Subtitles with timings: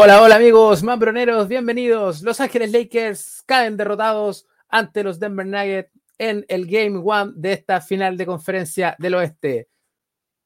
[0.00, 2.22] Hola, hola amigos, mambroneros, bienvenidos.
[2.22, 7.80] Los Ángeles Lakers caen derrotados ante los Denver Nuggets en el Game One de esta
[7.80, 9.68] final de conferencia del oeste.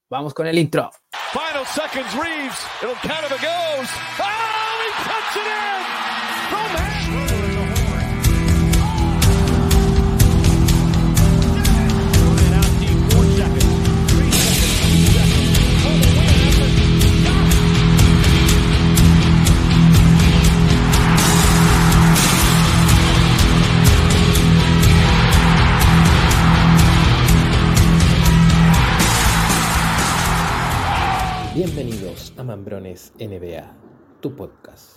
[0.08, 0.90] Vamos con el intro.
[1.32, 2.66] Final seconds, Reeves.
[2.80, 3.88] It'll count if it goes.
[4.20, 4.41] Oh,
[32.44, 33.72] Mambrones NBA,
[34.20, 34.96] tu podcast.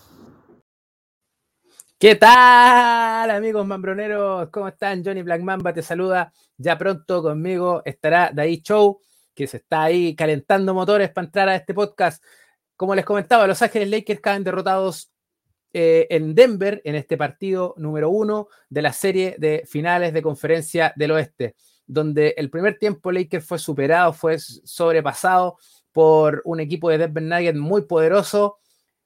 [1.98, 4.49] ¿Qué tal, amigos mambroneros?
[4.49, 5.03] ¿Cómo están?
[5.03, 6.34] Johnny Black Mamba te saluda.
[6.58, 9.00] Ya pronto conmigo estará Dai Show,
[9.34, 12.23] que se está ahí calentando motores para entrar a este podcast.
[12.76, 15.12] Como les comentaba, Los Ángeles Lakers caen derrotados
[15.72, 20.94] eh, en Denver en este partido número uno de la serie de finales de conferencia
[20.95, 21.55] del oeste,
[21.86, 25.58] donde el primer tiempo Lakers fue superado, fue sobrepasado
[25.96, 28.58] por un equipo de Denver Nuggets muy poderoso,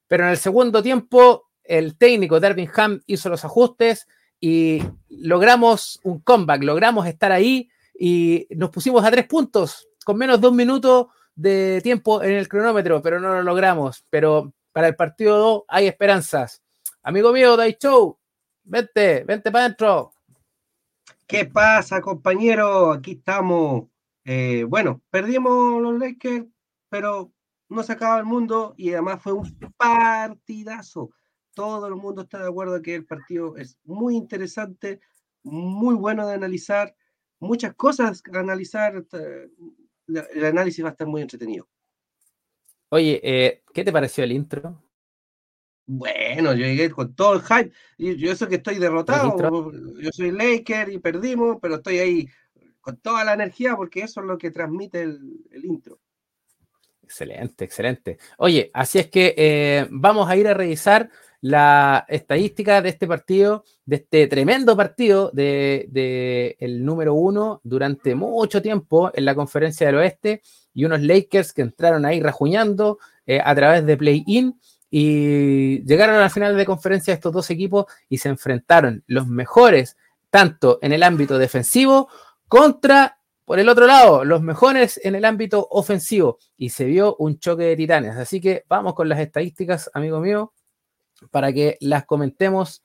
[0.08, 4.08] pero en el segundo tiempo el técnico Dervin Ham hizo los ajustes
[4.40, 10.40] y logramos un comeback, logramos estar ahí y nos pusimos a tres puntos con menos
[10.40, 14.04] de un minuto de tiempo en el cronómetro, pero no lo logramos.
[14.10, 16.60] Pero para el partido 2 hay esperanzas.
[17.04, 18.18] Amigo mío, Dai Show,
[18.64, 20.12] vente, vente para adentro.
[21.24, 22.90] ¿Qué pasa, compañero?
[22.90, 23.84] Aquí estamos.
[24.24, 26.46] Eh, bueno, perdimos los Lakers,
[26.90, 27.32] pero
[27.70, 31.10] no se acaba el mundo y además fue un partidazo.
[31.54, 35.00] Todo el mundo está de acuerdo que el partido es muy interesante,
[35.42, 36.94] muy bueno de analizar,
[37.38, 39.04] muchas cosas que analizar.
[40.08, 41.68] El análisis va a estar muy entretenido.
[42.90, 44.82] Oye, eh, ¿qué te pareció el intro?
[45.86, 47.72] Bueno, yo llegué con todo el hype.
[47.98, 49.72] Yo, yo sé que estoy derrotado.
[50.00, 52.28] Yo soy Laker y perdimos, pero estoy ahí
[52.80, 56.00] con toda la energía porque eso es lo que transmite el intro.
[57.10, 58.18] Excelente, excelente.
[58.38, 61.10] Oye, así es que eh, vamos a ir a revisar
[61.40, 68.62] la estadística de este partido, de este tremendo partido de, el número uno durante mucho
[68.62, 73.52] tiempo en la conferencia del oeste y unos Lakers que entraron ahí rajuñando eh, a
[73.56, 78.28] través de play-in y llegaron a la final de conferencia estos dos equipos y se
[78.28, 79.96] enfrentaron los mejores
[80.30, 82.08] tanto en el ámbito defensivo
[82.46, 83.19] contra
[83.50, 87.64] por el otro lado, los mejores en el ámbito ofensivo y se vio un choque
[87.64, 88.16] de titanes.
[88.16, 90.52] Así que vamos con las estadísticas, amigo mío,
[91.32, 92.84] para que las comentemos.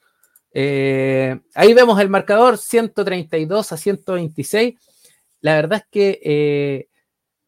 [0.51, 4.73] Eh, ahí vemos el marcador 132 a 126.
[5.41, 6.89] La verdad es que eh,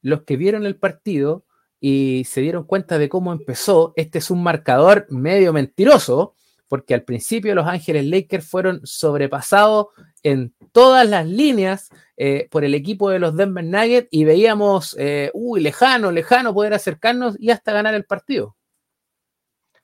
[0.04, 1.44] los que vieron el partido
[1.80, 6.36] y se dieron cuenta de cómo empezó, este es un marcador medio mentiroso,
[6.68, 9.88] porque al principio los Ángeles Lakers fueron sobrepasados
[10.24, 15.32] en todas las líneas eh, por el equipo de los Denver Nuggets y veíamos, eh,
[15.34, 18.56] uy, lejano, lejano poder acercarnos y hasta ganar el partido.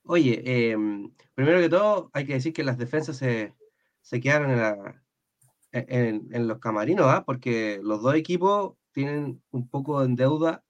[0.06, 3.54] Oye, em, primero que todo, hay que decir que las defensas se,
[4.22, 4.96] quedaron
[5.72, 7.24] en, los camarinos, ¿ah?
[7.26, 10.64] porque los dos equipos tienen un poco en deuda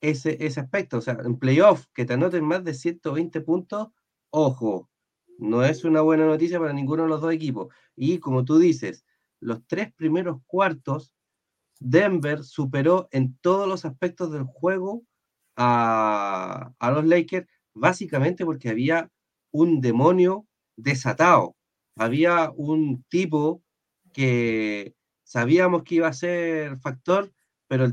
[0.00, 0.98] ese, ese aspecto.
[0.98, 3.88] O sea, en playoff, que te anoten más de 120 puntos,
[4.30, 4.90] ojo,
[5.38, 7.72] no es una buena noticia para ninguno de los dos equipos.
[7.96, 9.04] Y como tú dices,
[9.40, 11.14] los tres primeros cuartos,
[11.80, 15.04] Denver superó en todos los aspectos del juego
[15.56, 19.10] a, los Lakers, básicamente porque había
[19.52, 21.56] un demonio desatado.
[21.96, 23.62] Había un tipo
[24.12, 27.32] que sabíamos que iba a ser factor,
[27.68, 27.92] pero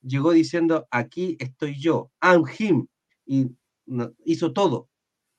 [0.00, 2.86] llegó diciendo, aquí estoy yo, I'm him,
[3.26, 3.50] y
[4.24, 4.88] hizo todo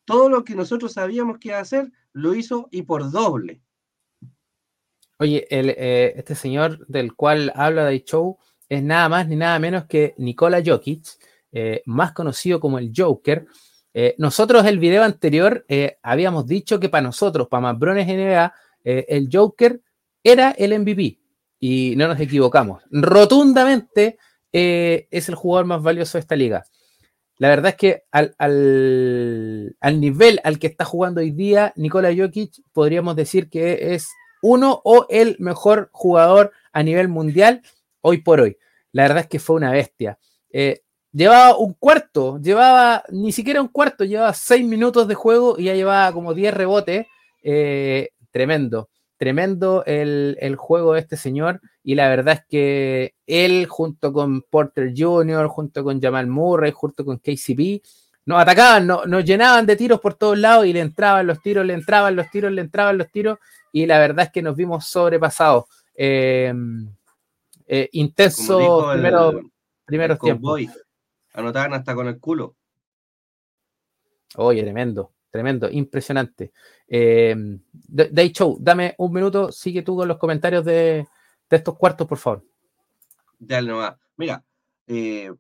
[0.06, 3.62] todo lo que nosotros sabíamos que iba a hacer, lo hizo y por doble.
[5.18, 9.86] Oye, eh, este señor del cual habla de Show es nada más ni nada menos
[9.86, 11.06] que Nikola Jokic,
[11.52, 13.46] eh, más conocido como el Joker.
[13.94, 15.66] Eh, nosotros el video anterior
[16.04, 18.54] habíamos dicho que para nosotros, para Mambrones NBA,
[18.84, 19.82] el Joker
[20.22, 21.18] era el MVP
[21.60, 22.84] y no nos equivocamos.
[22.92, 24.18] Rotundamente
[24.52, 26.66] es el jugador más valioso de esta liga.
[27.38, 28.36] La verdad es que al,
[30.00, 34.10] nivel al que está jugando hoy día Nikola Jokic, podríamos decir que es
[34.42, 37.62] uno o el mejor jugador a nivel mundial
[38.02, 38.58] hoy por hoy.
[38.92, 40.18] La verdad es que fue una bestia.
[40.50, 45.66] Eh, llevaba un cuarto, llevaba ni siquiera un cuarto, llevaba seis minutos de juego y
[45.66, 47.08] ya llevaba como diez rebotes.
[47.44, 54.12] Eh, tremendo tremendo el, juego de este señor y la verdad es que él junto
[54.12, 57.82] con Porter Jr., junto con Jamal Murray, junto con KCP,
[58.26, 61.74] nos atacaban, nos llenaban de tiros por todos lados y le entraban los tiros, le
[61.74, 63.38] entraban los tiros, le entraban los tiros
[63.72, 65.66] y la verdad es que nos vimos sobrepasados.
[65.96, 66.54] Eh,
[67.68, 69.42] eh, intenso primero,
[69.86, 70.62] primeros tiempos.
[71.34, 72.56] Anotaban hasta con el culo.
[74.38, 76.52] Oye, tremendo, tremendo, impresionante.
[76.88, 77.36] Eh,
[77.88, 81.08] Day Show, dame un minuto, sigue tú con los comentarios de,
[81.50, 82.44] estos cuartos, por favor.
[83.40, 83.96] Dale nomás.
[84.18, 84.44] Mira,
[84.88, 85.32] eh,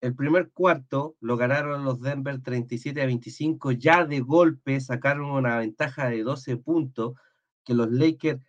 [0.00, 5.58] el primer cuarto lo ganaron los Denver 37 a 25, ya de golpe sacaron una
[5.58, 7.14] ventaja de 12 puntos
[7.64, 8.42] que los Lakers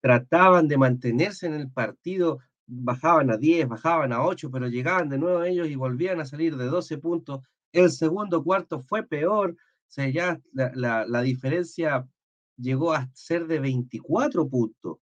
[0.00, 5.18] trataban de mantenerse en el partido, bajaban a 10, bajaban a 8, pero llegaban de
[5.18, 7.40] nuevo ellos y volvían a salir de 12 puntos.
[7.72, 9.56] El segundo cuarto fue peor,
[9.92, 12.08] sea, ya la, la diferencia
[12.56, 14.98] llegó a ser de 24 puntos.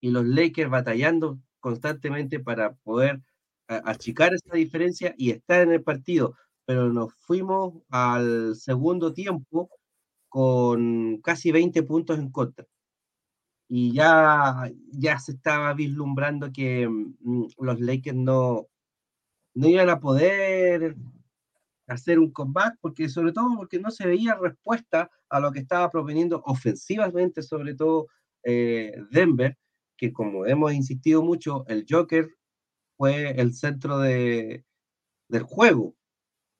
[0.00, 3.22] Y los Lakers batallando constantemente para poder
[3.68, 6.34] achicar esa diferencia y estar en el partido,
[6.66, 9.70] pero nos fuimos al segundo tiempo
[10.28, 12.66] con casi 20 puntos en contra.
[13.68, 18.66] Y ya, ya se estaba vislumbrando que mm, los Lakers no,
[19.54, 20.96] no iban a poder
[21.86, 25.90] hacer un comeback, porque sobre todo porque no se veía respuesta a lo que estaba
[25.90, 28.08] proponiendo ofensivamente, sobre todo
[28.42, 29.56] eh, Denver,
[29.96, 32.28] que como hemos insistido mucho, el Joker
[32.96, 34.64] fue el centro de,
[35.28, 35.94] del juego.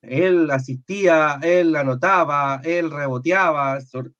[0.01, 4.11] Él asistía, él anotaba, él reboteaba, sobre,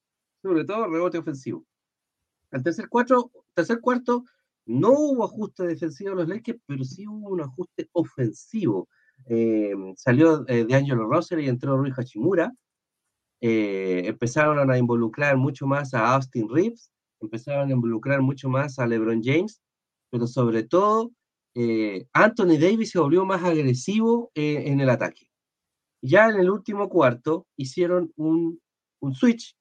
[0.66, 1.66] todo rebote ofensivo.
[2.52, 4.24] El tercer, cuatro, tercer cuarto
[4.66, 8.90] no hubo ajuste defensivo de los Lakers, pero sí hubo un ajuste ofensivo.
[9.28, 12.54] Eh, salió eh, de Angelo Russell y entró Rui Hachimura.
[13.42, 16.90] Eh, empezaron a involucrar mucho más a Austin Reeves,
[17.20, 19.62] empezaron a involucrar mucho más a LeBron James,
[20.10, 21.12] pero sobre todo
[21.56, 25.30] eh, Anthony Davis se volvió más agresivo eh, en el ataque.
[26.02, 28.62] Ya en el último cuarto hicieron un,
[29.14, 29.56] switch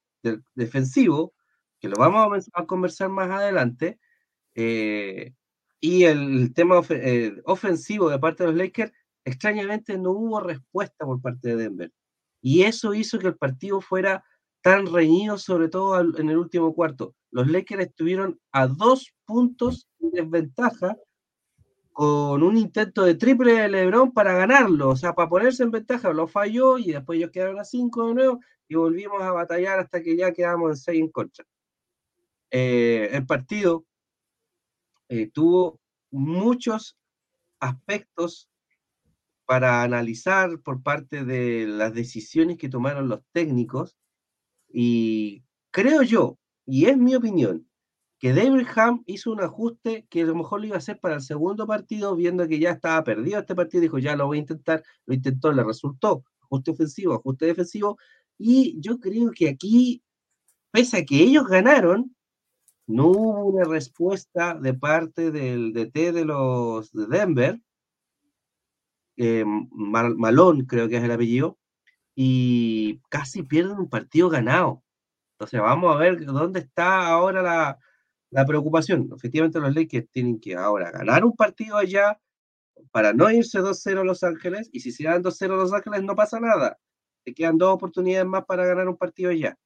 [0.54, 1.34] defensivo,
[1.80, 3.98] que lo vamos a, conversar más adelante,
[4.54, 5.34] eh,
[5.80, 6.80] y el, tema
[7.44, 8.92] ofensivo de parte de los Lakers,
[9.25, 11.93] extrañamente no hubo respuesta por parte de Denver.
[12.41, 14.25] Y eso hizo que el partido fuera
[14.62, 17.15] tan reñido, sobre todo en el último cuarto.
[17.31, 20.97] Los Lakers estuvieron a dos puntos de desventaja
[21.93, 26.12] con un intento de triple de Lebron para ganarlo, o sea, para ponerse en ventaja,
[26.12, 30.03] lo falló y después ellos quedaron a 5 de nuevo y volvimos a batallar hasta
[30.03, 31.44] que ya quedamos en 6 en contra.
[32.50, 33.85] Eh, el partido
[35.09, 35.79] eh, tuvo
[36.11, 36.97] muchos
[37.61, 38.49] aspectos
[39.46, 43.96] para analizar por parte de las decisiones que tomaron los técnicos
[44.69, 47.69] y creo yo, y es mi opinión,
[48.19, 51.17] que David Ham hizo un ajuste que a lo mejor lo iba a hacer para
[51.17, 54.41] el segundo partido, viendo que ya estaba perdido este partido, dijo, ya lo voy a
[54.41, 57.99] intentar, lo intentó, le resultó, ajuste ofensivo, ajuste defensivo,
[58.38, 60.02] y yo creo que aquí,
[60.73, 62.17] pese a que ellos ganaron,
[62.87, 67.61] no hubo una respuesta de parte del DT de los de Denver,
[69.16, 71.58] eh, Malón creo que es el apellido,
[72.14, 74.82] y casi pierden un partido ganado.
[75.34, 77.78] Entonces vamos a ver dónde está ahora la,
[78.31, 79.11] la preocupación.
[79.14, 82.20] Efectivamente, los Lakers tienen que ahora ganar un partido allá
[82.90, 86.02] para no irse 2-0 a Los Ángeles, y si se dan 2-0 a Los Ángeles
[86.02, 86.78] no pasa nada.
[87.25, 89.56] Te quedan dos oportunidades más para ganar un partido allá.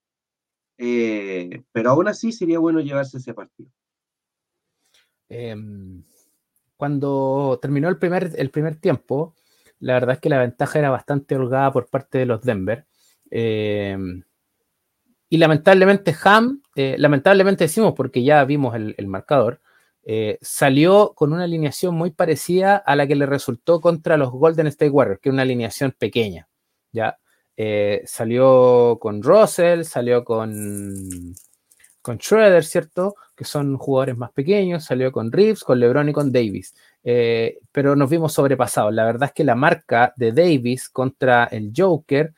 [0.79, 3.71] Eh, pero aún así sería bueno llevarse ese partido.
[5.29, 6.05] Em,
[6.79, 9.35] cuando terminó el primer, el primer tiempo,
[9.81, 12.87] la verdad es que la ventaja era bastante holgada por parte de los Denver.
[13.33, 13.99] Eh,
[15.29, 19.61] y lamentablemente Ham, eh, lamentablemente decimos porque ya vimos el, marcador,
[20.05, 24.69] eh, salió con una alineación muy parecida a la que le resultó contra los Golden
[24.69, 26.49] State Warriors, que es una alineación pequeña.
[26.93, 27.19] ¿ya?
[28.05, 31.35] Salió con Russell, salió con,
[32.03, 33.15] con Schroeder, ¿cierto?
[33.37, 36.75] Que son jugadores más pequeños, salió con Reeves, con LeBron y con Davis.
[37.03, 38.93] pero nos vimos sobrepasados.
[38.93, 42.33] La verdad es que la marca de Davis contra el Joker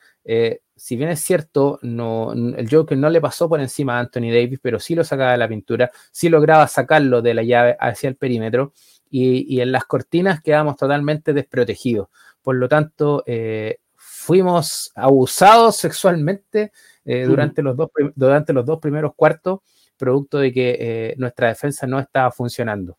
[0.81, 4.57] si bien es cierto, no, el Joker no le pasó por encima a Anthony Davis,
[4.63, 8.15] pero sí lo sacaba de la pintura, sí lograba sacarlo de la llave hacia el
[8.15, 8.73] perímetro
[9.07, 12.07] y, en las cortinas quedamos totalmente desprotegidos.
[12.41, 16.71] Por lo tanto, eh, fuimos abusados sexualmente
[17.05, 19.59] eh, durante, los dos, durante los dos primeros cuartos,
[19.97, 22.97] producto de que eh, nuestra defensa no estaba funcionando.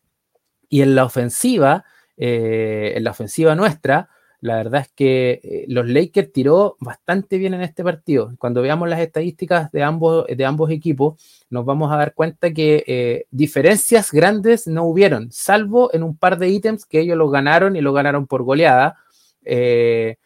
[0.69, 4.09] Y en la ofensiva, en la ofensiva nuestra,
[4.43, 8.33] la verdad es que eh, los Lakers tiró bastante bien en este partido.
[8.37, 12.83] Cuando veamos las estadísticas de ambos, de ambos equipos, nos vamos a dar cuenta que
[12.85, 17.77] eh, diferencias grandes no hubieron, salvo en un par de ítems que ellos lo ganaron
[17.77, 18.97] y lo ganaron por goleada.
[19.45, 20.17] Eh,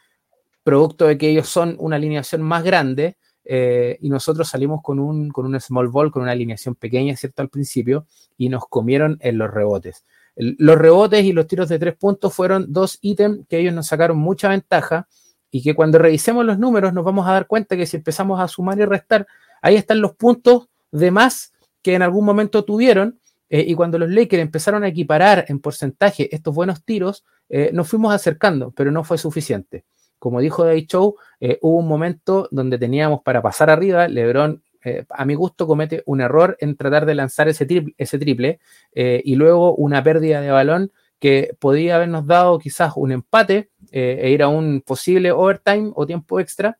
[0.63, 3.17] producto de que ellos son una alineación más grande
[3.49, 7.41] eh, y nosotros salimos con un, con un small ball, con una alineación pequeña, ¿cierto?
[7.41, 8.05] Al principio,
[8.37, 10.03] y nos comieron en los rebotes.
[10.35, 14.17] los rebotes y los tiros de tres puntos fueron dos ítems que ellos nos sacaron
[14.17, 15.07] mucha ventaja
[15.49, 18.47] y que cuando revisemos los números nos vamos a dar cuenta que si empezamos a
[18.47, 19.25] sumar y restar,
[19.61, 23.19] ahí están los puntos de más que en algún momento tuvieron.
[23.49, 27.87] Eh, y cuando los Lakers empezaron a equiparar en porcentaje estos buenos tiros, eh, nos
[27.87, 29.85] fuimos acercando, pero no fue suficiente.
[30.19, 34.63] Como dijo David Show, eh, hubo un momento donde teníamos para pasar arriba, LeBron
[35.09, 38.59] a mi gusto comete un error en tratar de lanzar ese triple, triple
[38.93, 44.41] y luego una pérdida de balón que podría habernos dado quizás un empate e ir
[44.43, 46.79] a un posible overtime o tiempo extra,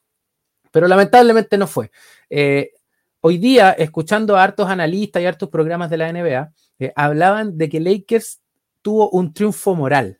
[0.72, 1.92] pero lamentablemente no fue.
[3.20, 6.54] hoy día, escuchando a hartos analistas y hartos programas de la NBA,
[6.96, 8.40] hablaban de que Lakers
[8.82, 10.18] tuvo un triunfo moral.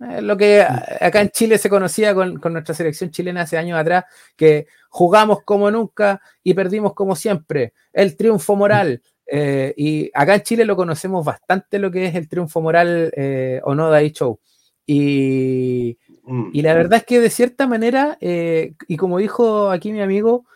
[0.00, 4.04] Eh, lo que acá en Chile se conocía con, nuestra selección chilena hace años atrás,
[4.36, 7.74] que jugamos como nunca y perdimos como siempre.
[7.92, 9.02] El triunfo moral.
[9.26, 13.60] Eh, y acá en Chile lo conocemos bastante lo que es el triunfo moral eh,
[13.64, 14.38] o no de Show.
[14.86, 16.50] Y, mm.
[16.52, 20.46] y, la verdad es que de cierta manera, y como dijo aquí mi amigo,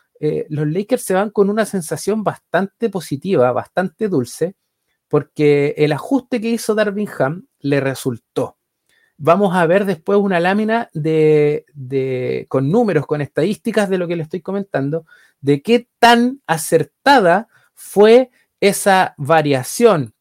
[0.49, 4.57] los Lakers se van con una sensación bastante positiva, bastante dulce,
[5.09, 8.58] porque el ajuste que hizo Darvin Ham le resultó
[9.19, 14.23] vamos a ver después una lámina de, con números, con estadísticas de lo que le
[14.23, 15.05] estoy comentando,
[15.41, 20.15] de qué tan acertada fue esa variación.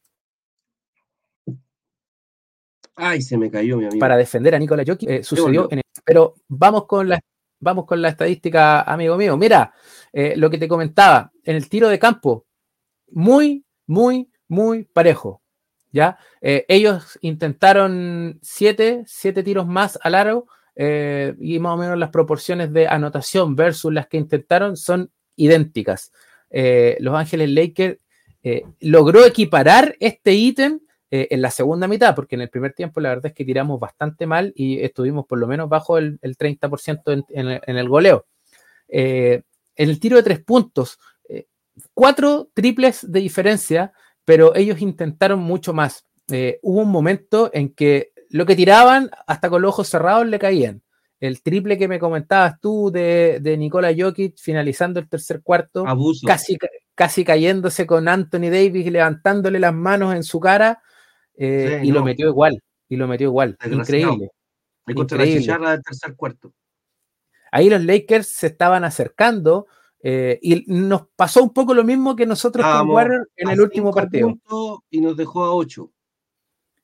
[2.95, 3.99] Ay, se me cayó mi amigo.
[3.99, 7.19] Para defender a Nicolás Jokic, eh, sucedió en el, Pero vamos con la,
[7.59, 9.37] vamos con la estadística, amigo mío.
[9.37, 9.71] Mira,
[10.11, 12.47] eh, lo que te comentaba, en el tiro de campo,
[13.11, 15.43] muy, muy, muy parejo.
[16.41, 22.09] Eh, ellos intentaron siete, siete tiros más al aro eh, y más o menos las
[22.09, 26.11] proporciones de anotación versus las que intentaron son idénticas.
[26.49, 27.99] Eh, Los Ángeles Lakers
[28.79, 33.25] logró equiparar este ítem en la segunda mitad, porque en el primer tiempo la verdad
[33.25, 37.77] es que tiramos bastante mal y estuvimos por lo menos bajo el, 30% en, en,
[37.77, 38.25] el goleo.
[38.87, 39.43] en
[39.75, 40.97] el tiro de tres puntos,
[41.93, 43.91] cuatro triples de diferencia
[44.27, 46.05] pero ellos intentaron mucho más.
[46.29, 50.37] Eh, hubo un momento en que lo que tiraban, hasta con los ojos cerrados, le
[50.37, 50.83] caían.
[51.21, 55.85] El triple que me comentabas tú de, de Nikola Jokic finalizando el tercer cuarto,
[56.25, 56.57] Casi,
[56.93, 60.81] casi cayéndose con Anthony Davis y levantándole las manos en su cara,
[61.37, 63.57] eh, y lo metió igual, y lo metió igual.
[63.63, 64.29] Increíble.
[64.87, 65.57] Increíble.
[65.57, 66.51] la del tercer cuarto.
[67.49, 69.67] Ahí los Lakers se estaban acercando,
[70.01, 73.93] eh, y nos pasó un poco lo mismo que nosotros con Warriors en el último
[73.93, 74.33] partido.
[74.89, 75.91] Y nos dejó a 8.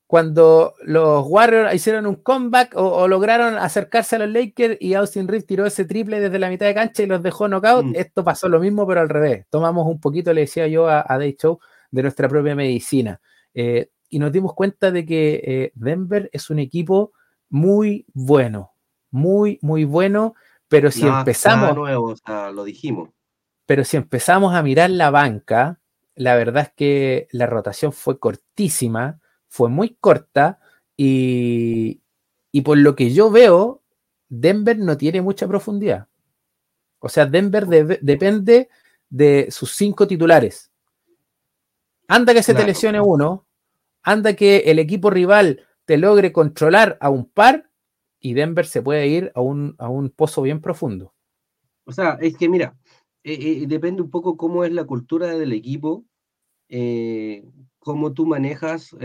[0.08, 5.48] Cuando los Warriors hicieron un comeback o, lograron acercarse a los Lakers y Austin Reeves
[5.48, 7.96] tiró ese triple desde la mitad de cancha y los dejó knockout, mm.
[7.96, 9.46] esto pasó lo mismo, pero al revés.
[9.50, 13.22] Tomamos un poquito, le decía yo a, a Day Show, de nuestra propia medicina.
[13.54, 17.14] Eh, y nos dimos cuenta de que eh, Denver es un equipo
[17.50, 18.74] muy bueno,
[19.10, 20.36] muy, muy bueno
[20.74, 21.76] pero si empezamos.
[21.76, 22.16] Nuevo,
[22.52, 23.10] lo dijimos.
[23.68, 25.80] Pero si empezamos a mirar la banca,
[26.16, 30.60] la verdad es que la rotación fue cortísima, fue muy corta
[30.98, 32.02] y,
[32.64, 33.84] por lo que yo veo,
[34.30, 36.08] Denver no tiene mucha profundidad.
[36.98, 37.68] O sea, Denver
[38.02, 38.70] depende
[39.12, 40.72] de sus cinco titulares.
[42.08, 43.46] Anda que se te lesione uno,
[44.02, 47.70] anda que el equipo rival te logre controlar a un par
[48.24, 51.14] y Denver se puede ir a un, a un pozo bien profundo.
[51.84, 52.78] O sea, es que mira,
[53.24, 56.06] eh, eh, depende un poco cómo es la cultura del equipo,
[56.70, 57.44] eh,
[57.80, 58.96] cómo tú manejas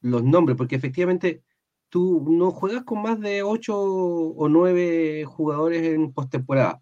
[0.00, 1.42] los nombres, porque efectivamente
[1.88, 6.80] tú no juegas con más de 8 o 9 jugadores en postemporada,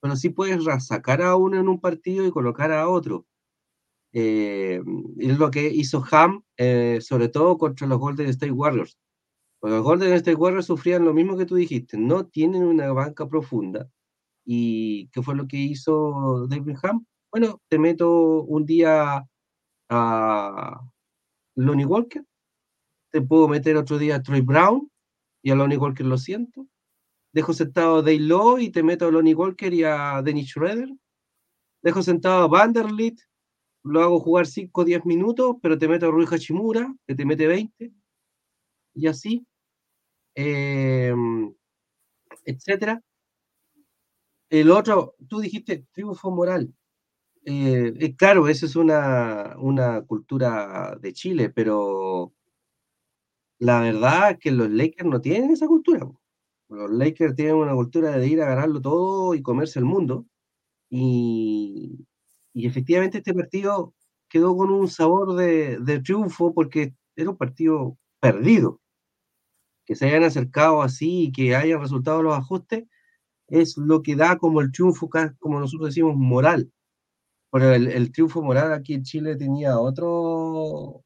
[0.00, 3.26] pero sí puedes sacar a uno en un partido y colocar a otro.
[4.12, 6.42] es lo que hizo Ham,
[7.00, 8.98] sobre todo contra los Golden State Warriors
[9.62, 13.90] los Golden State Warriors sufrían lo mismo que tú dijiste, no tienen una banca profunda.
[14.44, 17.04] ¿Y qué fue lo que hizo David Ham?
[17.30, 19.26] Bueno, te meto un día
[19.90, 20.80] a
[21.56, 22.24] Lonnie Walker,
[23.10, 24.90] te puedo meter otro día a Troy Brown
[25.42, 26.66] y a Lonnie Walker lo siento.
[27.32, 30.88] Dejo sentado a Day Low y te meto a Lonnie Walker y a Dennis Schroeder.
[31.82, 33.20] Dejo sentado a Vanderlit,
[33.84, 37.24] lo hago jugar 5 o 10 minutos, pero te meto a Rui Hachimura, que te
[37.24, 37.92] mete 20
[38.94, 39.46] y así,
[40.38, 41.52] em,
[42.44, 43.02] etcétera.
[44.50, 46.72] El otro, tú dijiste triunfo moral.
[47.44, 52.32] Eh, eh, claro, eso es una, una cultura de Chile, pero
[53.58, 56.08] la verdad es que los Lakers no tienen esa cultura.
[56.68, 60.26] Los Lakers tienen una cultura de ir a ganarlo todo y comerse el mundo.
[60.90, 62.06] Y,
[62.54, 63.94] efectivamente este partido
[64.28, 68.80] quedó con un sabor de, triunfo porque era un partido perdido.
[69.88, 72.84] Que se hayan acercado así y que hayan resultado los ajustes
[73.46, 76.70] es lo que da como el triunfo, como nosotros decimos, moral.
[77.50, 81.02] Pero el, triunfo moral aquí en Chile tenía otro,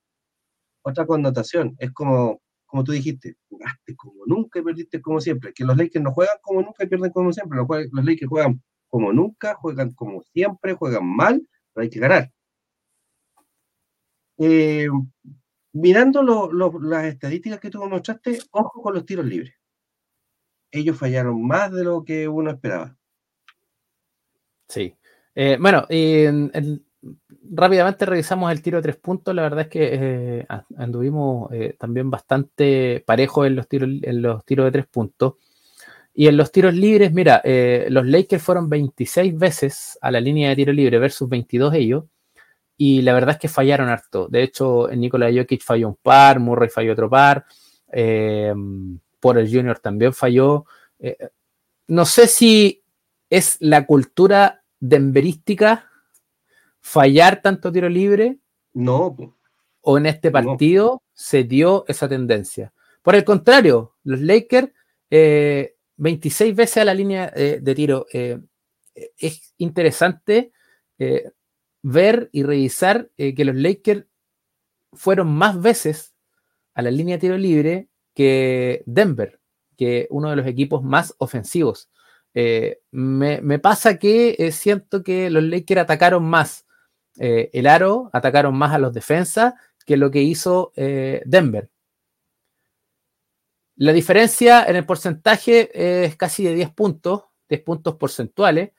[0.83, 1.77] otra connotación.
[1.79, 5.53] Es como, como tú dijiste, jugaste como nunca y perdiste como siempre.
[5.55, 7.59] Que los Lakers no juegan como nunca y pierden como siempre.
[7.59, 12.33] Los, los Lakers juegan como nunca, juegan como siempre, juegan mal, pero hay que ganar.
[14.39, 14.89] Eh,
[15.73, 19.55] mirando las estadísticas que tú mostraste, ojo con los tiros libres.
[20.71, 22.97] Ellos fallaron más de lo que uno esperaba.
[24.69, 24.95] Sí.
[25.35, 26.25] Eh, bueno, y
[27.51, 29.35] rápidamente revisamos el tiro de tres puntos.
[29.35, 34.45] La verdad es que eh, anduvimos eh, también bastante parejos en los tiros, en los
[34.45, 35.35] tiros de tres puntos.
[36.15, 37.41] Y en los tiros libres, mira,
[37.89, 42.05] los Lakers fueron 26 veces a la línea de tiro libre versus 22 ellos.
[42.85, 44.27] Y la verdad es que fallaron harto.
[44.27, 47.47] De hecho, Nikola Jokic falló un par, Murray falló otro par,
[47.87, 50.65] por el Junior también falló.
[51.87, 52.83] no sé si
[53.31, 55.89] es la cultura denverística
[56.81, 58.39] fallar tanto tiro libre.
[58.75, 59.17] No.
[59.83, 62.73] O en este partido se dio esa tendencia.
[63.01, 64.73] Por el contrario, los Lakers,
[65.09, 68.07] 26 eh, veces a la línea eh, de tiro.
[68.13, 68.41] Eh,
[69.17, 70.51] es interesante
[71.83, 74.07] ver y revisar que los Lakers
[74.93, 76.15] fueron más veces
[76.75, 79.41] a la línea de tiro libre que Denver,
[79.77, 81.91] que uno de los equipos más ofensivos.
[82.35, 86.67] me, me, pasa que siento que los Lakers atacaron más
[87.19, 91.69] eh, el aro, atacaron más a los defensas que lo que hizo eh, Denver.
[93.77, 98.71] La diferencia en el porcentaje es casi de 10 puntos, 10 puntos porcentuales.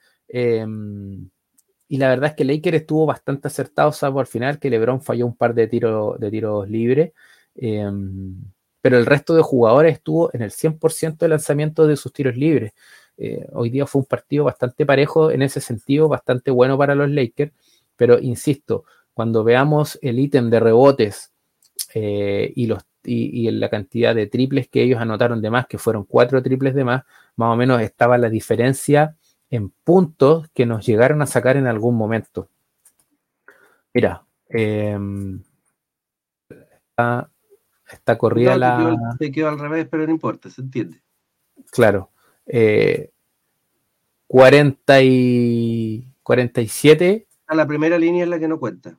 [1.94, 5.26] Y la verdad es que Laker estuvo bastante acertado, salvo al final que LeBron falló
[5.26, 7.12] un par de, de tiros libres.
[7.54, 8.34] Em,
[8.80, 12.72] pero el resto de jugadores estuvo en el 100% de lanzamiento de sus tiros libres.
[13.16, 17.08] Eh, hoy día fue un partido bastante parejo en ese sentido, bastante bueno para los
[17.08, 17.52] Lakers.
[17.94, 21.32] Pero insisto, cuando veamos el ítem de rebotes
[21.94, 26.02] eh, y, los, y, la cantidad de triples que ellos anotaron de más, que fueron
[26.06, 27.04] cuatro triples de más,
[27.36, 29.16] más o menos estaba la diferencia
[29.56, 32.48] en puntos que nos llegaron a sacar en algún momento.
[33.92, 35.42] Mira, em,
[36.96, 39.16] está, corrida la.
[39.18, 41.02] Te quedó al revés, pero no importa, se entiende.
[41.70, 42.10] Claro.
[44.26, 48.98] 40 eh, y 47 a la primera línea es la que no cuenta.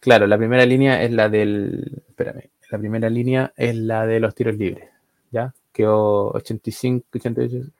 [0.00, 2.02] Claro, la primera línea es la del.
[2.08, 4.88] Espérame, la primera línea es la de los tiros libres.
[5.30, 5.54] ¿Ya?
[5.72, 7.70] Quedó 85, 88.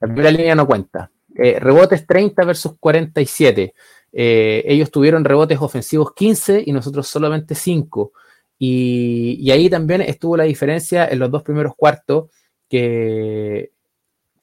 [0.00, 1.10] La primera línea no cuenta.
[1.34, 3.74] Eh, rebotes 30 versus 47.
[4.12, 8.12] Eh, ellos tuvieron rebotes ofensivos 15 y nosotros solamente 5.
[8.58, 12.30] Y, y, ahí también estuvo la diferencia en los dos primeros cuartos
[12.68, 13.72] que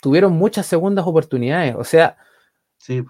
[0.01, 1.75] tuvieron muchas segundas oportunidades.
[1.75, 2.17] O sea,
[2.77, 3.03] sí.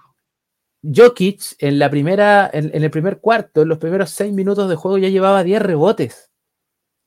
[0.84, 4.98] Jokic en la primera, en, el primer cuarto, en los primeros seis minutos de juego
[4.98, 6.32] ya llevaba 10 rebotes.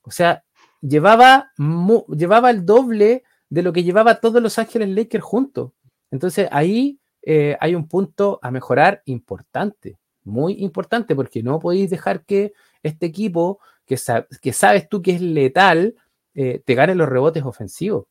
[0.03, 0.45] O sea,
[0.81, 1.53] llevaba,
[2.09, 5.73] llevaba el doble de lo que llevaba todos los Ángeles Lakers juntos.
[6.11, 12.25] Entonces ahí eh, hay un punto a mejorar importante, muy importante, porque no podéis dejar
[12.25, 15.97] que este equipo, que, sabes tú que es letal,
[16.35, 18.07] eh, te gane los rebotes ofensivos.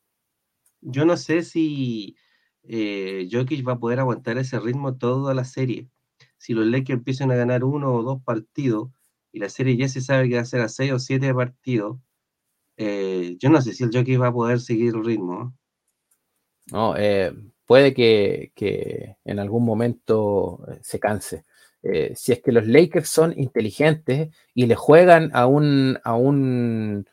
[0.82, 2.16] Yo no sé si
[2.64, 5.88] eh, Jokic va a poder aguantar ese ritmo toda la serie.
[6.38, 8.90] Si los Lakers empiezan a ganar uno o dos partidos
[9.32, 11.98] y la serie ya se sabe que va a ser a seis o siete partidos,
[12.80, 15.54] eh, yo no sé si el Jokic va a poder seguir el ritmo.
[16.72, 17.34] No, eh,
[17.66, 21.46] puede que, en algún momento se canse.
[22.16, 27.06] si es que los Lakers son inteligentes y le juegan a un, a un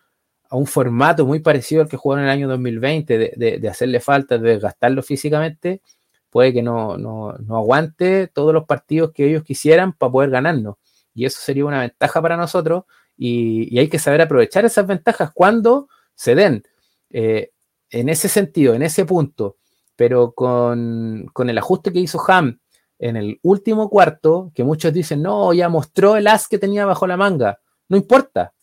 [0.49, 4.39] a un formato muy parecido al que jugó en el año 2020, de, hacerle falta,
[4.39, 5.83] de desgastarlo físicamente,
[6.31, 10.77] puede que no, no, aguante todos los partidos que ellos quisieran para poder ganarnos.
[11.15, 12.85] Y eso sería una ventaja para nosotros
[13.17, 16.63] y, hay que saber aprovechar esas ventajas cuando se den.
[17.11, 17.53] Eh,
[17.91, 19.57] en ese sentido, en ese punto,
[19.95, 22.59] pero con, con, el ajuste que hizo Ham
[22.99, 27.07] en el último cuarto, que muchos dicen, no, ya mostró el as que tenía bajo
[27.07, 27.61] la manga.
[27.89, 28.55] No importa,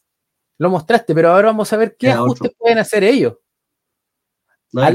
[0.58, 3.38] lo mostraste, pero ahora vamos a ver qué ajustes pueden hacer ellos.
[4.76, 4.92] a,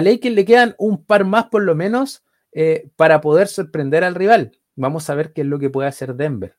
[0.00, 4.58] Lakers le, quedan un par más por lo menos eh, para poder sorprender al rival.
[4.74, 6.56] Vamos a ver qué es lo que puede hacer Denver.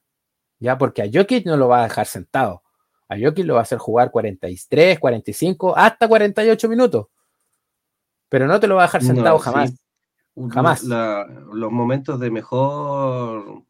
[0.64, 2.64] Ya, porque a Jokic no lo va a dejar sentado.
[3.10, 7.08] A Jokic lo va a hacer jugar 43, 45, hasta 48 minutos.
[8.30, 9.74] Pero no te lo va a dejar sentado jamás.
[10.50, 10.84] Jamás.
[10.86, 13.62] los momentos de mejor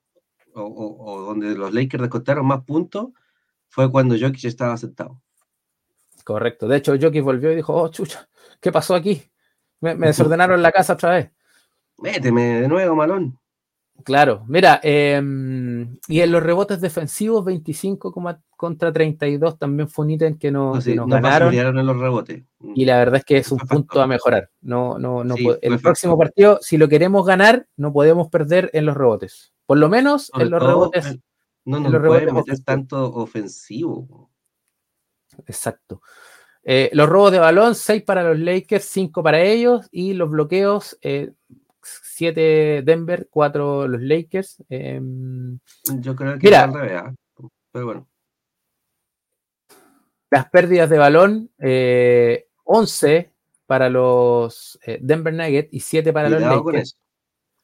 [0.54, 3.08] o, donde los Lakers descontaron más puntos
[3.70, 5.20] fue cuando Jokic estaba sentado.
[6.24, 6.68] Correcto.
[6.68, 8.30] De hecho, Jokic volvió y dijo, oh, chucha,
[8.62, 9.20] ¿qué pasó aquí?
[9.82, 11.32] Me, desordenaron la casa otra vez.
[11.98, 13.40] Méteme de nuevo, malón.
[14.04, 18.14] Claro, mira, em, y en los rebotes defensivos, 25
[18.58, 21.54] contra 32 también fue un ítem que, no, nos ganaron.
[21.54, 22.44] En los rebotes.
[22.76, 24.50] Y la verdad es que es un punto a mejorar.
[24.62, 28.98] No, no, no el próximo partido, si lo queremos ganar, no podemos perder en los
[28.98, 29.54] rebotes.
[29.66, 31.20] Por lo menos en los rebotes.
[31.66, 34.30] No nos puede meter tanto ofensivo.
[35.48, 36.02] Exacto.
[36.64, 39.88] Eh, los robos de balón, 6 para los Lakers, 5 para ellos.
[39.92, 40.98] Y los bloqueos,
[41.84, 44.64] 7 eh, Denver, 4 los Lakers.
[44.70, 45.60] Em,
[46.00, 47.14] Yo creo que mira, al revés, ¿ah?
[47.72, 48.08] pero bueno.
[50.30, 51.52] Las pérdidas de balón,
[52.64, 53.32] 11 eh,
[53.68, 56.98] para los Denver Nuggets y 7 para los Lakers.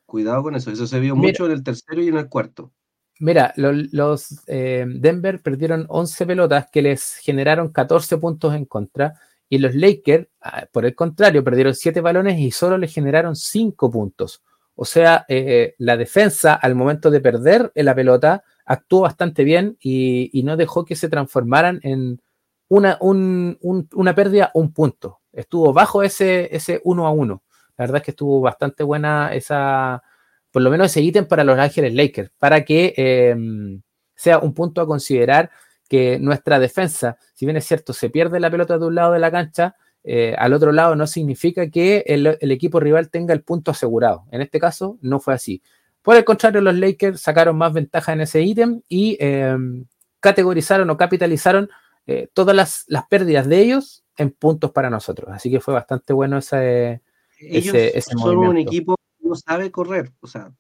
[0.05, 2.71] Cuidado con eso, eso se vio mucho en el tercero y en el cuarto.
[3.19, 9.57] Mira, los, eh, Denver perdieron 11 pelotas que les generaron 14 puntos en contra y
[9.57, 14.43] los Lakers, ah, por el contrario, perdieron 7 balones y solo les generaron 5 puntos.
[14.75, 20.41] O sea, eh, la defensa al momento de perder la pelota actuó bastante bien y,
[20.45, 22.21] no dejó que se transformaran en
[22.69, 25.19] una, una pérdida, un punto.
[25.33, 27.43] Estuvo bajo ese, ese 1 a 1.
[27.77, 30.03] La verdad es que estuvo bastante buena esa,
[30.51, 33.81] por lo menos ese ítem para los Ángeles Lakers, para que em,
[34.15, 35.49] sea un punto a considerar
[35.89, 39.19] que nuestra defensa, si bien es cierto, se pierde la pelota de un lado de
[39.19, 43.71] la cancha, eh, al otro lado no significa que el, equipo rival tenga el punto
[43.71, 44.25] asegurado.
[44.32, 45.62] En este caso no fue así.
[46.02, 49.86] Por el contrario, los Lakers sacaron más ventaja en ese ítem y em,
[50.21, 51.69] categorizaron o capitalizaron
[52.08, 55.30] eh, todas las, las, pérdidas de ellos en puntos para nosotros.
[55.32, 57.02] Así que fue bastante bueno ese,
[57.39, 57.75] ellos
[58.06, 60.52] son un equipo que no sabe correr, o sea,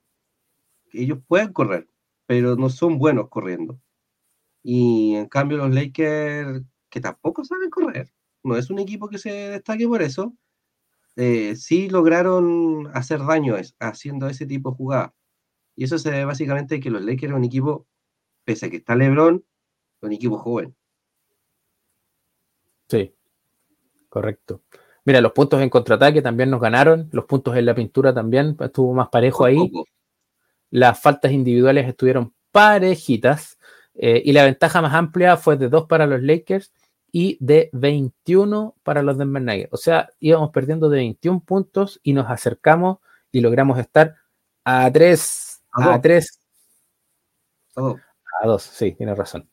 [0.93, 1.87] ellos pueden correr,
[2.25, 3.79] pero no son buenos corriendo.
[4.63, 8.11] Y en cambio los Lakers, que tampoco saben correr,
[8.43, 10.33] no es un equipo que se destaque por eso,
[11.15, 15.13] eh, sí lograron hacer daño haciendo ese tipo de jugada.
[15.75, 17.87] Y eso se debe básicamente a que los Lakers son un equipo,
[18.43, 19.43] pese a que está LeBron,
[20.01, 20.75] un equipo joven.
[22.87, 23.13] Sí,
[24.09, 24.63] correcto.
[25.05, 28.93] Mira, los puntos en contraataque también nos ganaron, los puntos en la pintura también estuvo
[28.93, 29.71] más parejo ahí.
[30.71, 33.58] Las faltas individuales estuvieron parejitas
[34.01, 36.71] eh, y la ventaja más amplia fue de 2 para los Lakers
[37.11, 39.73] y de 21 para los Denver Nuggets.
[39.73, 42.99] O sea, íbamos perdiendo de 21 puntos y nos acercamos
[43.31, 44.15] y logramos estar
[44.63, 45.61] a 3.
[45.73, 46.39] A 3.
[47.75, 49.47] A 2, sí, tiene razón.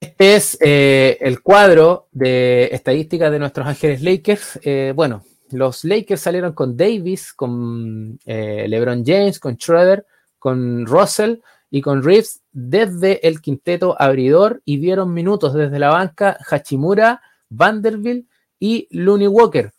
[0.00, 4.58] Este es eh, el cuadro de estadística de nuestros Ángeles Lakers.
[4.62, 10.06] Eh, bueno, los Lakers salieron con Davis, con eh, LeBron James, con Schroeder,
[10.40, 11.36] con Russell
[11.70, 18.28] y con Reeves desde el quinteto abridor y dieron minutos desde la banca Hachimura, Vanderbilt
[18.58, 19.70] y Looney Walker.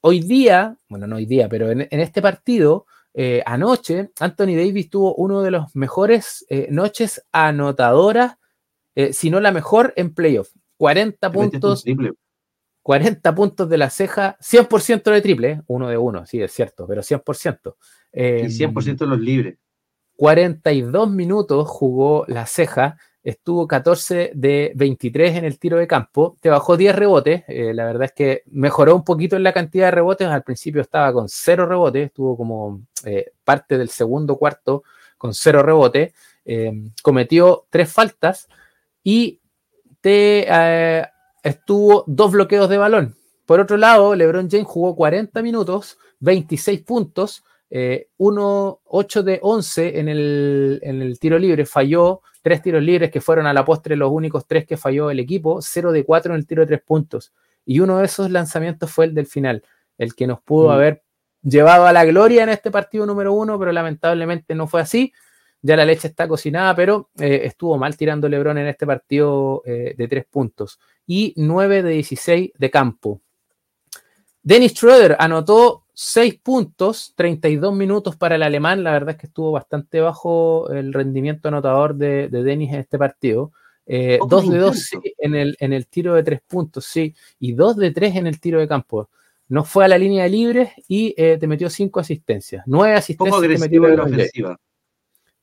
[0.00, 2.86] hoy día, bueno, no hoy día, pero en, en este partido,
[3.46, 8.38] anoche, Anthony Davis tuvo uno de los mejores noches anotadoras
[8.98, 10.50] eh, si no la mejor en playoff.
[10.76, 11.84] 40 puntos.
[12.82, 17.02] 40 puntos de la ceja, 100% de triple, uno de uno, sí, es cierto, pero
[17.02, 17.76] 100%.
[18.12, 19.58] Y 100% de los libres.
[20.16, 26.48] 42 minutos jugó la ceja, estuvo 14 de 23 en el tiro de campo, te
[26.48, 29.92] bajó 10 rebotes, eh, la verdad es que mejoró un poquito en la cantidad de
[29.92, 34.82] rebotes, al principio estaba con 0 rebotes, estuvo como eh, parte del segundo cuarto
[35.16, 36.12] con 0 rebotes,
[37.02, 38.48] cometió 3 faltas,
[39.04, 39.40] y
[40.00, 41.06] te eh,
[41.42, 43.16] estuvo dos bloqueos de balón.
[43.46, 49.98] Por otro lado, LeBron James jugó 40 minutos, 26 puntos, 1, eh, 8 de 11
[50.00, 53.96] en el, en el, tiro libre, falló tres tiros libres que fueron a la postre
[53.96, 56.82] los únicos tres que falló el equipo, 0 de 4 en el tiro de tres
[56.82, 57.32] puntos.
[57.66, 59.62] Y uno de esos lanzamientos fue el del final,
[59.98, 60.72] el que nos pudo mm.
[60.72, 61.02] haber
[61.42, 65.12] llevado a la gloria en este partido número uno, pero lamentablemente no fue así
[65.60, 69.94] ya la leche está cocinada, pero eh, estuvo mal tirando Lebron en este partido eh,
[69.96, 70.78] de tres puntos.
[71.06, 73.20] Y 9 de 16 de campo.
[74.48, 78.82] Dennis Schroeder anotó 6 puntos, 32 minutos para el alemán.
[78.82, 83.52] La verdad es que estuvo bastante bajo el rendimiento anotador de, Dennis en este partido.
[83.84, 84.18] 2 eh,
[84.50, 88.16] de 2 en, el, en el tiro de tres puntos, sí, y 2 de 3
[88.16, 89.10] en el tiro de campo.
[89.48, 92.64] No fue a la línea de libres y te metió 5 asistencias.
[92.64, 93.36] 9 asistencias.
[93.36, 94.58] Poco agresivo en la ofensiva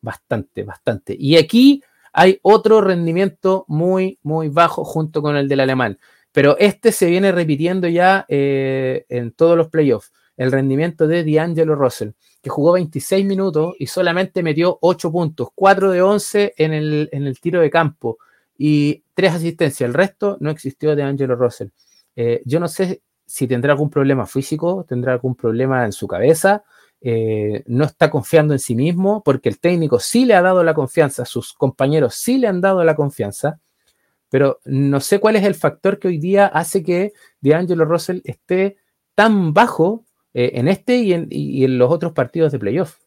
[0.02, 1.16] bastante, bastante.
[1.20, 6.00] Y aquí hay otro rendimiento muy, muy bajo junto con el del alemán.
[6.36, 10.12] Pero este se viene repitiendo ya eh, en todos los playoffs.
[10.36, 12.10] El rendimiento de D'Angelo Russell,
[12.42, 17.26] que jugó 26 minutos y solamente metió 8 puntos, 4 de 11 en el, en
[17.26, 18.18] el tiro de campo
[18.58, 19.88] y 3 asistencias.
[19.88, 21.70] El resto no existió de Angelo Russell.
[22.18, 26.66] Eh, yo no sé si tendrá algún problema físico, tendrá algún problema en su cabeza,
[27.00, 30.74] eh, no está confiando en sí mismo, porque el técnico sí le ha dado la
[30.74, 33.62] confianza, sus compañeros sí le han dado la confianza,
[34.30, 38.78] pero no sé cuál es el factor que hoy día hace que D'Angelo Russell esté
[39.16, 43.00] tan bajo eh, en este y en, los otros partidos de playoff.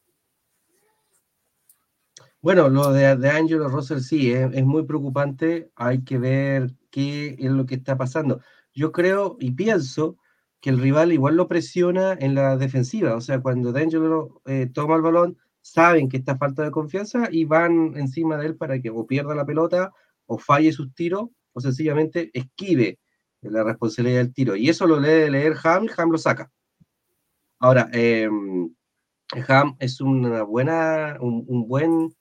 [2.40, 5.70] Bueno, lo de, de Angelo Russell sí, es muy preocupante.
[5.74, 8.40] Hay que ver qué es lo que está pasando.
[8.72, 10.16] Yo creo y pienso
[10.60, 13.14] que el rival igual lo presiona en la defensiva.
[13.14, 17.44] O sea, cuando D'Angelo eh, toma el balón, saben que está falta de confianza y
[17.44, 19.92] van encima de él para que o pierda la pelota
[20.28, 22.98] o falle sus tiros o sencillamente esquive
[23.40, 24.56] la responsabilidad del tiro.
[24.56, 26.50] Y eso lo lee leer Ham Ham lo saca.
[27.58, 28.72] Ahora, em,
[29.48, 32.14] Ham es una buena, un, buen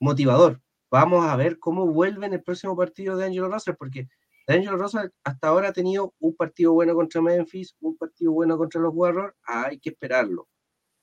[0.00, 0.60] motivador.
[0.90, 4.08] Vamos a ver cómo vuelve en el próximo partido de Angelo Russell, porque
[4.46, 8.80] Angelo Rosa hasta ahora ha tenido un partido bueno contra Memphis, un partido bueno contra
[8.80, 10.48] los Warriors, hay que esperarlo.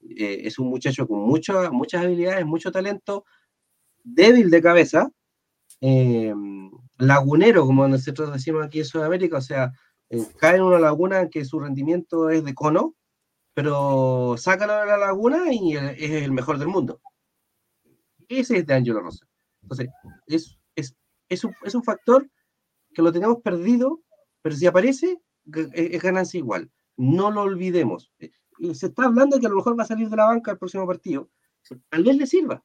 [0.01, 3.25] Eh, es un muchacho con muchas habilidades, mucho talento,
[4.03, 5.11] débil de cabeza,
[5.87, 6.33] eh,
[6.97, 9.71] lagunero, como nosotros decimos aquí en Sudamérica, o sea,
[10.09, 12.95] eh, cae en una laguna que su rendimiento es de cono,
[13.53, 17.01] pero sácalo de la laguna y es el mejor del mundo.
[18.27, 19.27] Ese es de Angelo Rosa.
[19.61, 19.89] Entonces,
[20.27, 20.95] es, es,
[21.29, 22.27] es un factor
[22.93, 24.01] que lo tenemos perdido,
[24.41, 25.21] pero si aparece,
[25.73, 26.71] es ganancia igual.
[26.97, 28.11] No lo olvidemos.
[28.19, 28.31] Eh,
[28.73, 30.57] se está hablando de que a lo mejor va a salir de la banca el
[30.57, 31.29] próximo partido.
[31.89, 32.63] Tal vez le sirva.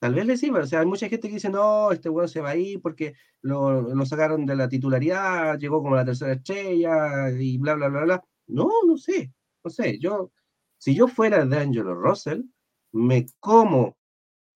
[0.00, 0.60] Tal vez le sirva.
[0.60, 3.14] O sea, hay mucha gente que dice, no, este bueno se va a ir porque
[3.42, 8.24] lo, sacaron de la titularidad, llegó como la tercera estrella y bla, bla, bla, bla.
[8.46, 9.32] No, no sé.
[9.62, 9.98] No sé.
[9.98, 10.32] Yo,
[10.78, 12.42] si yo fuera de Angelo Russell,
[12.92, 13.98] me como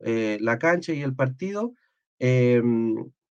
[0.01, 1.75] eh, la cancha y el partido
[2.19, 2.63] eh,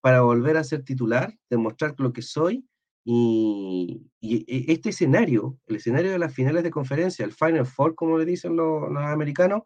[0.02, 2.68] para volver a ser titular, demostrar lo que soy.
[3.06, 8.20] Y, e, este escenario, el escenario de las finales de conferencia, el Final Four, como
[8.20, 9.64] le dicen los, americanos,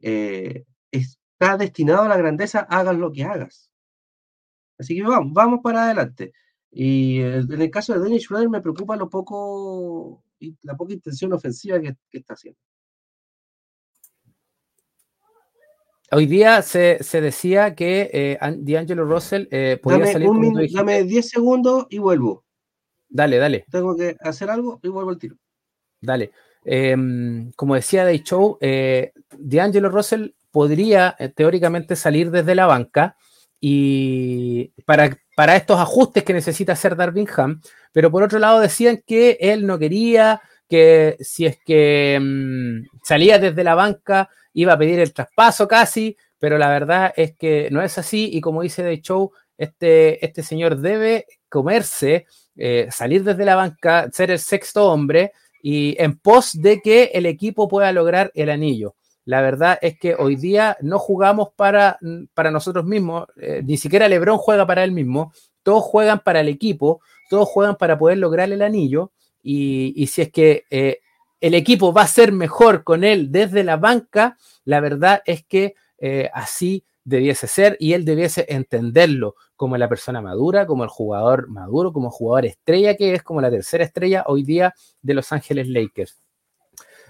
[0.00, 0.64] eh,
[1.42, 3.70] está destinado a la grandeza, hagas lo que hagas.
[4.78, 6.32] Así que vamos, vamos para adelante.
[6.70, 10.24] Y en el caso de Dennis Schroeder me preocupa lo poco,
[10.62, 12.58] la poca intención ofensiva que está haciendo.
[16.14, 20.28] Hoy día se, decía que eh, D'Angelo Russell eh, podía salir.
[20.70, 22.44] dame 10 segundos y vuelvo.
[23.08, 23.64] Dale, dale.
[23.70, 25.36] Tengo que hacer algo y vuelvo al tiro.
[26.02, 26.32] Dale.
[26.64, 33.16] Em, como decía Day Show, eh, D'Angelo Russell podría eh, teóricamente salir desde la banca
[33.60, 37.60] y para, para estos ajustes que necesita hacer Darvin Ham,
[37.92, 43.38] pero por otro lado decían que él no quería, que si es que em, salía
[43.38, 47.82] desde la banca iba a pedir el traspaso casi, pero la verdad es que no
[47.82, 53.44] es así y como dice The Show, este, este señor debe comerse, eh, salir desde
[53.44, 58.32] la banca, ser el sexto hombre y en pos de que el equipo pueda lograr
[58.34, 58.96] el anillo.
[59.24, 61.98] La verdad es que hoy día no jugamos para,
[62.34, 65.32] para nosotros mismos, eh, ni siquiera Lebron juega para él mismo,
[65.62, 70.32] todos juegan para el equipo, todos juegan para poder lograr el anillo y, si es
[70.32, 70.98] que eh,
[71.40, 75.74] el equipo va a ser mejor con él desde la banca, la verdad es que
[75.98, 81.48] eh, así debiese ser y él debiese entenderlo como la persona madura, como el jugador
[81.48, 85.68] maduro, como jugador estrella que es, como la tercera estrella hoy día de Los Ángeles
[85.68, 86.21] Lakers.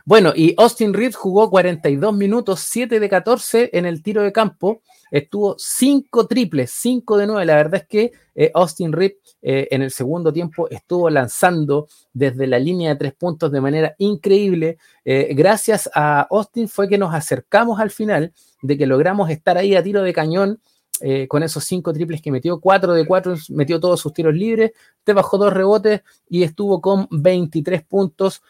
[0.04, 4.82] Bueno, y Austin Reed jugó 42 minutos, 7 de 14 en el tiro de campo,
[5.10, 7.44] estuvo 5 triples, 5 de 9.
[7.46, 9.12] La verdad es que eh, Austin Reed
[9.42, 13.94] eh, en el segundo tiempo estuvo lanzando desde la línea de tres puntos de manera
[13.98, 14.78] increíble.
[15.04, 19.76] Eh, gracias a Austin fue que nos acercamos al final de que logramos estar ahí
[19.76, 20.60] a tiro de cañón.
[21.28, 25.12] Con esos cinco triples que metió, cuatro de cuatro, metió todos sus tiros libres, te
[25.12, 28.42] bajó dos rebotes y estuvo con 23 puntos,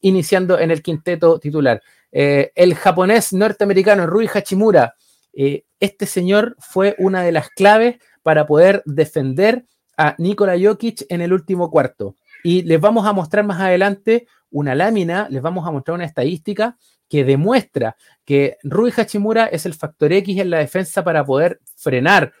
[0.00, 1.82] iniciando en el quinteto titular.
[2.12, 4.94] el japonés norteamericano Rui Hachimura
[5.38, 9.66] eh, este señor fue una de las claves para poder defender
[9.98, 12.16] a Nikola Jokic en el último cuarto.
[12.42, 16.78] Y les vamos a mostrar más adelante una lámina, les vamos a mostrar una estadística
[17.08, 22.32] que demuestra que Rui Hachimura es el factor X en la defensa para poder frenar,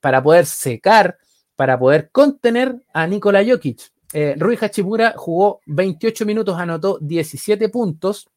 [0.00, 1.18] para poder secar,
[1.56, 3.80] para poder contener a Nikola Jokic.
[4.12, 8.28] Eh, Rui Hachimura jugó 28 minutos, anotó 17 puntos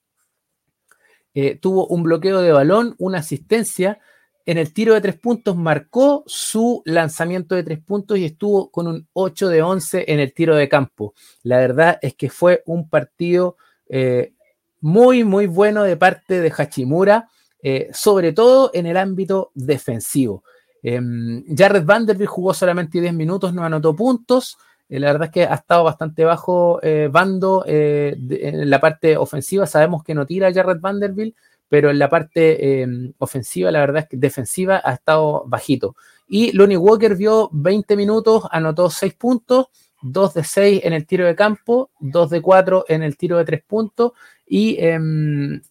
[1.35, 3.99] eh, tuvo un bloqueo de balón, una asistencia.
[4.45, 8.87] En el tiro de tres puntos marcó su lanzamiento de tres puntos y estuvo con
[8.87, 11.13] un 8 de 11 en el tiro de campo.
[11.43, 13.57] La verdad es que fue un partido
[13.89, 14.33] eh,
[14.81, 17.29] muy, muy bueno de parte de Hachimura,
[17.61, 20.43] eh, sobre todo en el ámbito defensivo.
[20.87, 24.57] Em, Jared Vanderbilt jugó solamente 10 minutos, no anotó puntos.
[24.87, 29.17] Eh, la verdad es que ha estado bastante bajo eh, bando eh, en la parte
[29.17, 29.65] ofensiva.
[29.65, 31.35] Sabemos que no tira Jared Vanderbilt,
[31.67, 35.95] pero en la parte em, ofensiva, la verdad es que defensiva ha estado bajito.
[36.27, 39.67] Y Lonnie Walker vio 20 minutos, anotó 6 puntos,
[40.05, 43.45] 2 de 6 en el tiro de campo, 2 de 4 en el tiro de
[43.45, 44.13] 3 puntos.
[44.45, 45.61] Y em,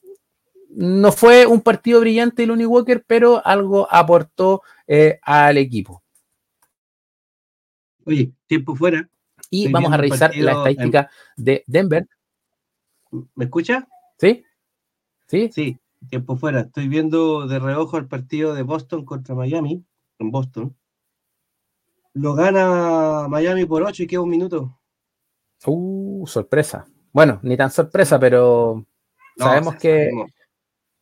[0.70, 4.62] no fue un partido brillante Lonnie Walker, pero algo aportó
[5.22, 6.02] al equipo.
[8.04, 9.08] Oye, tiempo fuera.
[9.50, 12.08] Y vamos a revisar la estadística de Denver.
[13.34, 13.86] ¿Me escucha?
[14.18, 14.44] ¿Sí?
[15.28, 15.50] ¿Sí?
[15.52, 16.60] Sí, tiempo fuera.
[16.60, 19.84] Estoy viendo de reojo el partido de Boston contra Miami,
[20.18, 20.76] en Boston.
[22.14, 24.78] Lo gana Miami por 8 y queda un minuto.
[25.66, 26.86] Uh, sorpresa.
[27.12, 28.86] Bueno, ni tan sorpresa, pero
[29.36, 30.10] sabemos que.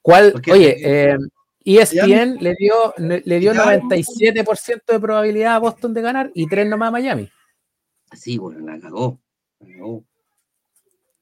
[0.01, 0.35] ¿Cuál?
[0.51, 1.17] Oye, eh,
[1.65, 6.89] ESPN le dio, le dio 97% de probabilidad a Boston de ganar y 3 nomás
[6.89, 7.31] a Miami.
[8.13, 9.19] Sí, bueno, la cagó.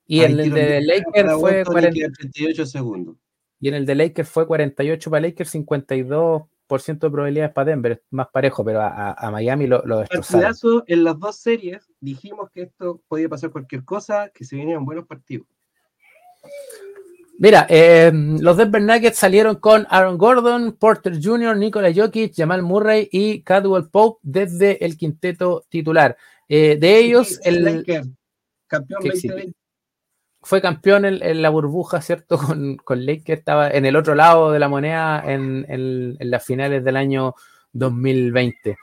[0.07, 3.16] Y en el de Lakers fue 48 segundos.
[3.61, 8.28] Y en el de Lakers fue 48 para Lakers, 52% de probabilidades para Denver, más
[8.28, 10.85] parejo, pero a, Miami lo, lo destrozaron.
[10.87, 15.06] En las dos series dijimos que esto podía pasar cualquier cosa, que se venían buenos
[15.06, 15.46] partidos.
[17.38, 23.09] Mira, eh, los Denver Nuggets salieron con Aaron Gordon, Porter Jr., Nikola Jokic, Jamal Murray
[23.11, 26.18] y Cadwell Pope desde el quinteto titular.
[26.48, 27.85] Eh, de ellos, el,
[28.66, 29.02] campeón
[30.42, 32.38] fue campeón en, la burbuja, ¿cierto?
[32.46, 36.96] Con, con Lakers, estaba en el otro lado de la moneda en, las finales del
[36.96, 37.35] año
[37.72, 38.76] 2020.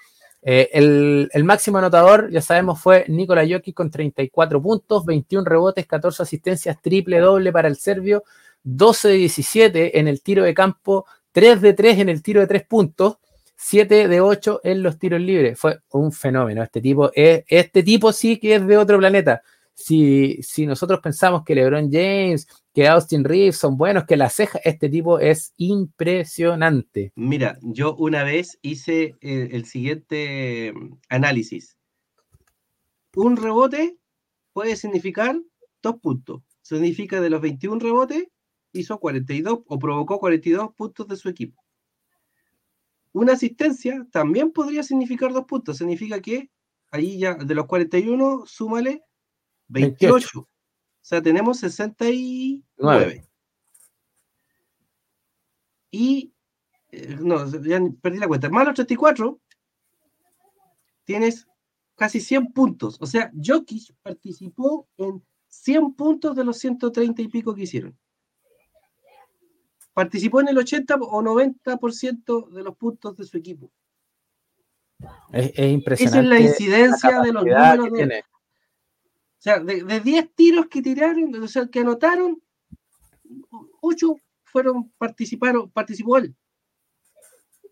[0.43, 6.23] Eh, el, máximo anotador, ya sabemos, fue Nikola Jokic con 34 puntos, 21 rebotes, 14
[6.23, 8.23] asistencias, triple doble para el serbio
[8.63, 12.47] 12 de 17 en el tiro de campo, 3 de 3 en el tiro de
[12.47, 13.17] 3 puntos,
[13.55, 15.59] 7 de 8 en los tiros libres.
[15.59, 16.63] Fue un fenómeno.
[16.63, 19.41] Este tipo, es, este tipo sí que es de otro planeta.
[19.79, 24.89] Si, nosotros pensamos que LeBron James, que Austin Reeves son buenos, que la ceja, este
[24.89, 27.13] tipo es impresionante.
[27.15, 30.73] Mira, yo una vez hice el, el siguiente
[31.09, 31.77] análisis.
[33.15, 33.97] Un rebote
[34.51, 35.39] puede significar
[35.83, 36.41] dos puntos.
[36.63, 38.27] Significa de los 21 rebotes,
[38.73, 41.63] hizo 42 o provocó 42 puntos de su equipo.
[43.13, 45.77] Una asistencia también podría significar dos puntos.
[45.77, 46.49] Significa que
[46.89, 49.03] ahí ya de los 41, súmale
[49.67, 50.39] 28.
[50.39, 50.47] O
[51.01, 53.27] sea, tenemos 69.
[55.91, 56.33] Y,
[56.91, 58.49] eh, no, ya perdí la cuenta.
[58.49, 59.39] Más los 34,
[61.05, 61.47] tienes
[61.95, 62.97] casi 100 puntos.
[62.99, 67.97] O sea, Jokic participó en 100 puntos de los 130 y pico que hicieron
[69.97, 73.71] participó en el 80 o 90% de los puntos de su equipo.
[75.33, 76.03] Es, impresionante.
[76.03, 78.23] Esa es la incidencia de los números de,
[79.37, 82.41] O sea, de, 10 tiros que tiraron, o sea, que anotaron,
[83.81, 86.35] 8 fueron, participaron, participó él.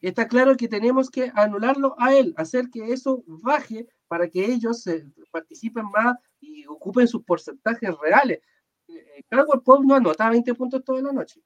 [0.01, 4.85] Está claro que tenemos que anularlo a él, hacer que eso baje para que ellos
[5.31, 8.39] participen más y ocupen sus porcentajes reales.
[8.87, 11.41] Eh, Caldwell Pope no anota 20 puntos toda la noche.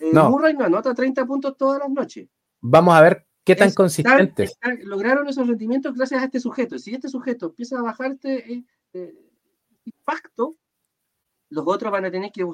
[0.00, 0.30] Eh, no.
[0.30, 2.28] Murray no anota 30 puntos todas las noches.
[2.60, 4.56] Vamos a ver qué tan consistentes.
[4.84, 6.78] lograron esos rendimientos gracias a este sujeto.
[6.78, 9.23] Si este sujeto empieza a bajar este, eh,
[9.84, 10.56] impacto,
[11.50, 12.44] los otros van a tener que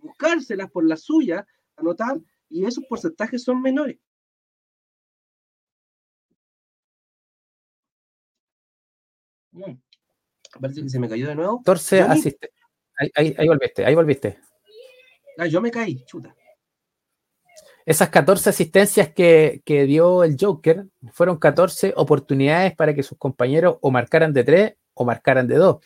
[0.00, 3.98] buscárselas por la suya, anotar, y esos porcentajes son menores.
[10.60, 11.58] Parece que se me cayó de nuevo.
[11.58, 12.52] 14 asiste.
[13.14, 14.38] ahí, ahí volviste, ahí volviste.
[15.36, 16.34] Ah, yo me caí, chuta.
[17.88, 23.90] Esas 14 asistencias que, dio el Joker fueron 14 oportunidades para que sus compañeros o
[23.90, 25.78] marcaran de 3 o marcaran de 2.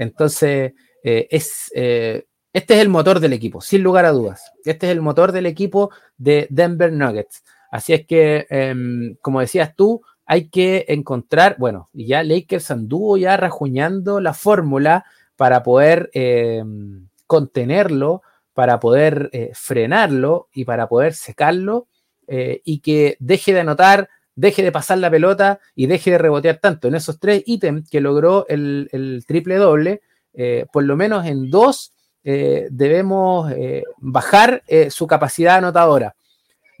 [0.00, 0.72] Entonces,
[1.04, 2.24] eh, es, eh,
[2.54, 4.50] este es el motor del equipo, sin lugar a dudas.
[4.64, 7.44] Este es el motor del equipo de Denver Nuggets.
[7.70, 13.36] Así es que, em, como decías tú, hay que encontrar, bueno, ya Lakers anduvo ya
[13.36, 15.04] rajuñando la fórmula
[15.36, 18.22] para poder em, contenerlo,
[18.54, 21.88] para poder eh, frenarlo y para poder secarlo
[22.32, 26.88] y que deje de anotar, deje de pasar la pelota y deje de rebotear tanto.
[26.88, 30.02] En esos tres ítems que logró el, triple doble,
[30.34, 33.50] eh, por lo menos en dos debemos
[33.96, 36.14] bajar su capacidad anotadora.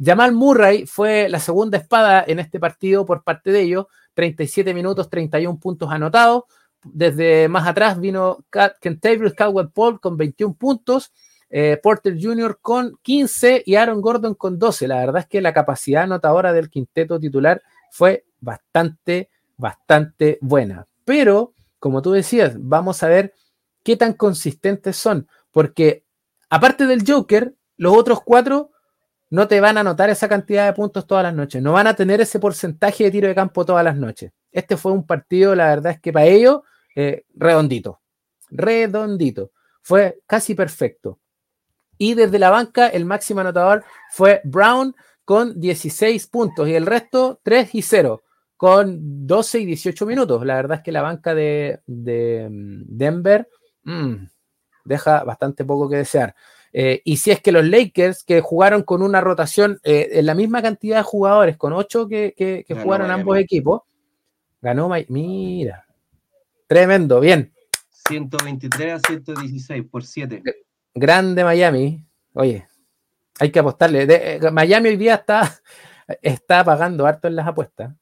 [0.02, 5.10] Jamal Murray fue la segunda espada en este partido por parte de ellos, 37 minutos,
[5.10, 6.44] 31 puntos anotados.
[6.82, 8.38] Desde más atrás vino
[8.80, 11.12] Kentavious Caldwell Paul con 21 puntos,
[11.50, 12.58] eh, Porter Jr.
[12.62, 14.86] con 15 y Aaron Gordon con 12.
[14.88, 20.86] La verdad es que la capacidad anotadora del quinteto titular fue bastante, bastante buena.
[21.04, 23.34] Pero, como tú decías, vamos a ver
[23.82, 26.04] qué tan consistentes son, porque
[26.48, 28.70] aparte del Joker, los otros cuatro
[29.30, 31.94] no te van a anotar esa cantidad de puntos todas las noches, no van a
[31.94, 34.32] tener ese porcentaje de tiro de campo todas las noches.
[34.52, 36.60] Este fue un partido, la verdad es que para ellos,
[36.94, 38.00] eh, redondito,
[38.50, 41.18] redondito, fue casi perfecto.
[42.02, 47.40] Y desde la banca, el máximo anotador fue Brown con 16 puntos y el resto
[47.42, 48.22] 3 y 0
[48.56, 50.46] con 12 y 18 minutos.
[50.46, 53.46] La verdad es que la banca de, mm, Denver
[53.84, 54.14] mm,
[54.82, 56.34] deja bastante poco que desear.
[56.72, 60.34] Eh, y si es que los Lakers, que jugaron con una rotación eh, en la
[60.34, 63.82] misma cantidad de jugadores, con ocho que, jugaron ambos equipos,
[64.62, 65.84] ganó Mira,
[66.66, 67.52] tremendo, bien.
[68.08, 70.42] 123 a 116 por 7.
[70.94, 72.04] Grande Miami.
[72.34, 72.66] Oye,
[73.38, 74.06] hay que apostarle.
[74.08, 75.42] Eh, Miami hoy día está,
[76.22, 77.94] está pagando harto en las apuestas.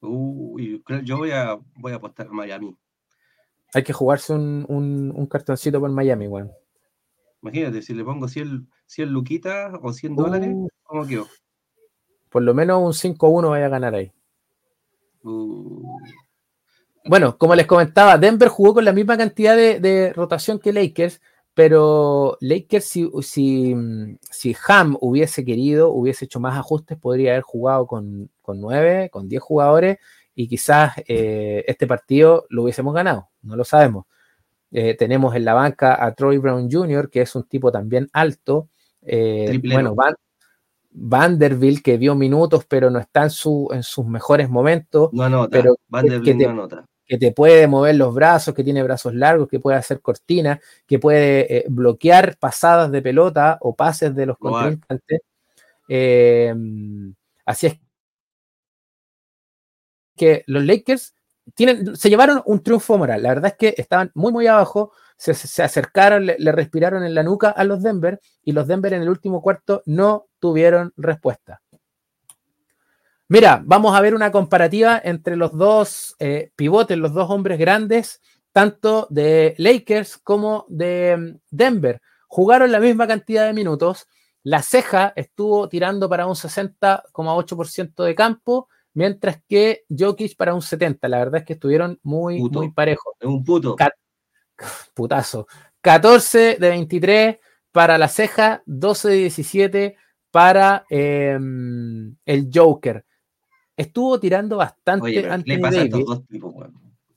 [0.00, 2.76] yo voy a, voy a apostar en Miami.
[3.72, 6.50] Hay que jugarse un, un, cartoncito por Miami, bueno.
[7.42, 10.68] Imagínate, si le pongo 100, 100 luquitas o 100 dólares, uh.
[10.82, 11.28] ¿cómo quedó?
[12.28, 14.12] Por lo menos un 5-1 vaya a ganar ahí.
[15.22, 15.98] Uh.
[17.04, 21.20] Bueno, como les comentaba, Denver jugó con la misma cantidad de, rotación que Lakers,
[21.54, 23.74] pero Lakers, si, si,
[24.30, 29.28] si, Ham hubiese querido, hubiese hecho más ajustes, podría haber jugado con, con 9, con
[29.28, 29.98] 10 jugadores
[30.34, 34.06] y quizás eh, este partido lo hubiésemos ganado, no lo sabemos.
[34.72, 38.68] Eh, tenemos en la banca a Troy Brown Jr., que es un tipo también alto.
[39.02, 40.14] Eh, bueno, Van,
[40.92, 45.10] Vanderbilt, que dio minutos, pero no está en, su, en sus mejores momentos.
[45.12, 45.50] No anota.
[45.50, 45.76] Pero
[46.22, 46.46] que te,
[47.10, 51.00] que te puede mover los brazos, que tiene brazos largos, que puede hacer cortina, que
[51.00, 55.20] puede eh, bloquear pasadas de pelota o pases de los contrincantes.
[57.44, 57.80] así es
[60.16, 61.14] que los Lakers
[61.96, 63.24] se llevaron un triunfo moral.
[63.24, 65.32] La verdad es que estaban muy, muy abajo, se,
[65.64, 69.42] acercaron, le, respiraron en la nuca a los Denver y los Denver en el último
[69.42, 71.60] cuarto no tuvieron respuesta.
[73.30, 78.20] Mira, vamos a ver una comparativa entre los dos eh, pivotes, los dos hombres grandes,
[78.50, 82.02] tanto de Lakers como de mm, Denver.
[82.26, 84.08] Jugaron la misma cantidad de minutos.
[84.42, 91.06] La ceja estuvo tirando para un 60,8% de campo mientras que Jokic para un 70.
[91.06, 93.14] La verdad es que estuvieron muy, muy parejos.
[93.20, 93.76] Es un puto.
[94.92, 95.46] putazo.
[95.82, 97.38] 14 de 23
[97.70, 99.96] para la ceja, 12 de 17
[100.32, 103.04] para em, el Joker.
[103.80, 105.10] Estuvo tirando bastante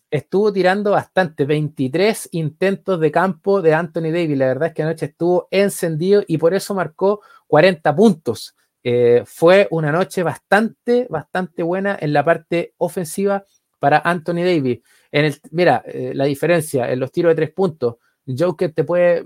[0.10, 4.38] Estuvo tirando bastante, 23 intentos de campo de Anthony Davis.
[4.38, 8.56] La verdad es que anoche estuvo encendido y por eso marcó 40 puntos.
[8.82, 13.44] Eh, fue una noche bastante, bastante buena en la parte ofensiva
[13.78, 14.80] para Anthony Davis.
[15.12, 17.96] En el, mira, eh, la diferencia en los tiros de tres puntos.
[18.26, 19.26] Joker te puede,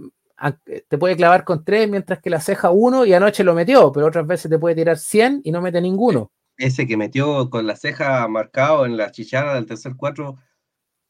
[0.87, 4.07] te puede clavar con tres, mientras que la ceja uno y anoche lo metió, pero
[4.07, 6.31] otras veces te puede tirar 100 y no mete ninguno.
[6.57, 10.37] Ese que metió con la ceja marcado en la chichara del tercer cuatro,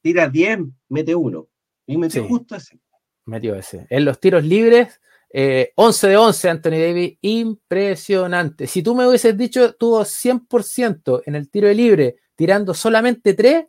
[0.02, 1.48] tira 10, mete uno.
[1.86, 2.78] Y metió justo ese.
[3.24, 3.86] Metió ese.
[3.88, 8.66] En los tiros libres, 11 eh, de 11 Anthony Davis, impresionante.
[8.66, 13.66] Si tú me hubieses dicho tuvo 100% en el tiro de libre, tirando solamente 3,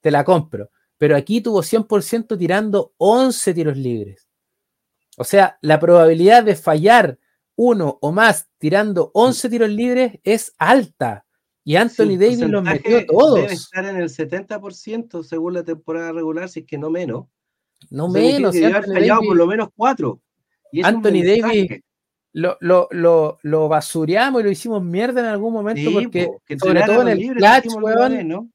[0.00, 0.70] te la compro.
[0.98, 4.28] Pero aquí tuvo 100% tirando 11 tiros libres.
[5.16, 7.18] O sea, la probabilidad de fallar
[7.56, 11.24] uno o más tirando 11 tiros libres es alta.
[11.64, 13.36] Y Anthony Davis los metió todos.
[13.36, 17.26] Debe estar en el 70% según la temporada regular, si es que no menos.
[17.90, 18.54] No menos.
[18.54, 20.20] fallado por lo menos 4.
[20.82, 21.80] Anthony Davis
[22.32, 26.28] lo, lo, lo, lo, basureamos y lo hicimos mierda en algún momento porque,
[26.58, 28.48] sobre todo en el clutch,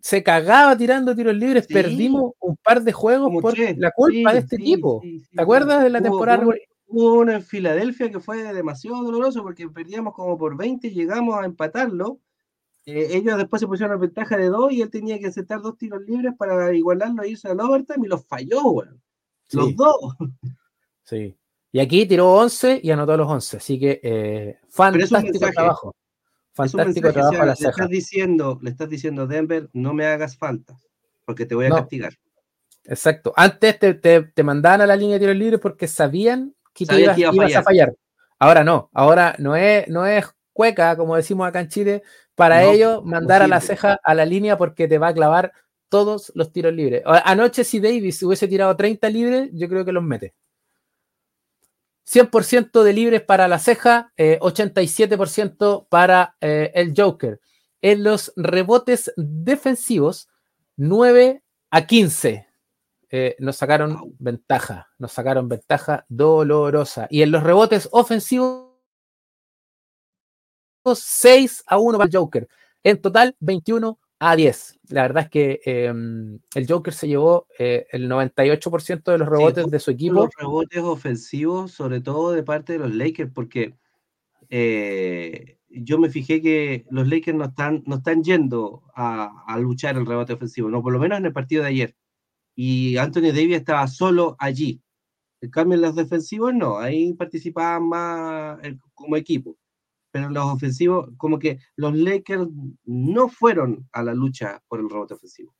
[0.00, 1.66] se cagaba tirando tiros libres.
[1.66, 5.02] Perdimos un par de juegos por la culpa de este tipo.
[5.02, 6.44] ¿Te acuerdas de la temporada?
[6.44, 6.54] Hubo
[6.90, 11.44] uno en Filadelfia que fue demasiado doloroso porque perdíamos como por 20 y llegamos a
[11.44, 12.20] empatarlo.
[12.86, 15.76] Eh, ellos después se pusieron la ventaja de dos y él tenía que aceptar dos
[15.78, 19.02] tiros libres para igualarlo e irse al overtime y los falló, weón.
[19.52, 20.16] Los dos.
[21.04, 21.36] Sí.
[21.72, 23.56] Y aquí tiró 11 y anotó los 11.
[23.56, 25.94] Así que eh, fantástico trabajo.
[26.52, 27.68] Fantástico trabajo a la ceja.
[27.68, 30.76] Le estás, diciendo, le estás diciendo Denver, no me hagas falta,
[31.24, 32.14] porque te voy a castigar.
[32.84, 33.32] Exacto.
[33.36, 36.54] Antes te, te, mandaban a la línea de tiros libres porque sabían
[36.86, 37.94] que, te ibas, a, fallar.
[38.38, 38.90] Ahora no.
[38.92, 42.02] Ahora no es, no es cueca, como decimos acá en Chile,
[42.34, 45.52] para ellos mandar a la ceja a la línea porque te va a clavar
[45.88, 47.02] todos los tiros libres.
[47.04, 50.34] Anoche si Davis hubiese tirado 30 libres, yo creo que los mete.
[52.10, 57.40] 100% de libres para la ceja, 87% eh, para eh, el Joker.
[57.82, 60.28] En los rebotes defensivos,
[60.76, 62.49] 9 a 15.
[63.12, 67.08] Eh, nos sacaron ventaja, nos sacaron ventaja dolorosa.
[67.10, 68.70] Y en los rebotes ofensivos,
[70.94, 72.48] 6 a 1 para el Joker.
[72.84, 74.78] En total, 21 a 10.
[74.90, 79.68] La verdad es que em, el Joker se llevó eh, el 98% de los rebotes
[79.68, 80.14] de su equipo.
[80.14, 83.74] Los rebotes ofensivos, sobre todo de parte de los Lakers, porque
[84.50, 89.96] eh, yo me fijé que los Lakers no están, no están yendo a, a, luchar
[89.96, 91.96] el rebote ofensivo, no por lo menos en el partido de ayer.
[92.62, 94.82] Y Anthony Davis estaba solo allí.
[95.40, 98.58] En cambio, en los defensivos no, ahí participaban más
[98.94, 99.56] como equipo
[100.10, 102.48] pero los ofensivos, como que los Lakers
[102.84, 105.54] no fueron a la lucha por el rebote ofensivo.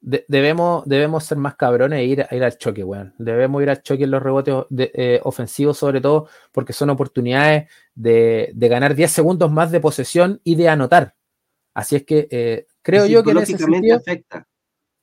[0.00, 3.14] debemos, debemos ser más cabrones e ir, ir al choque, weón.
[3.18, 8.52] Debemos ir al choque en los rebotes eh, ofensivos, sobre todo porque son oportunidades de,
[8.54, 11.14] ganar 10 segundos más de posesión y de anotar.
[11.74, 13.56] Así es que eh, creo yo que en ese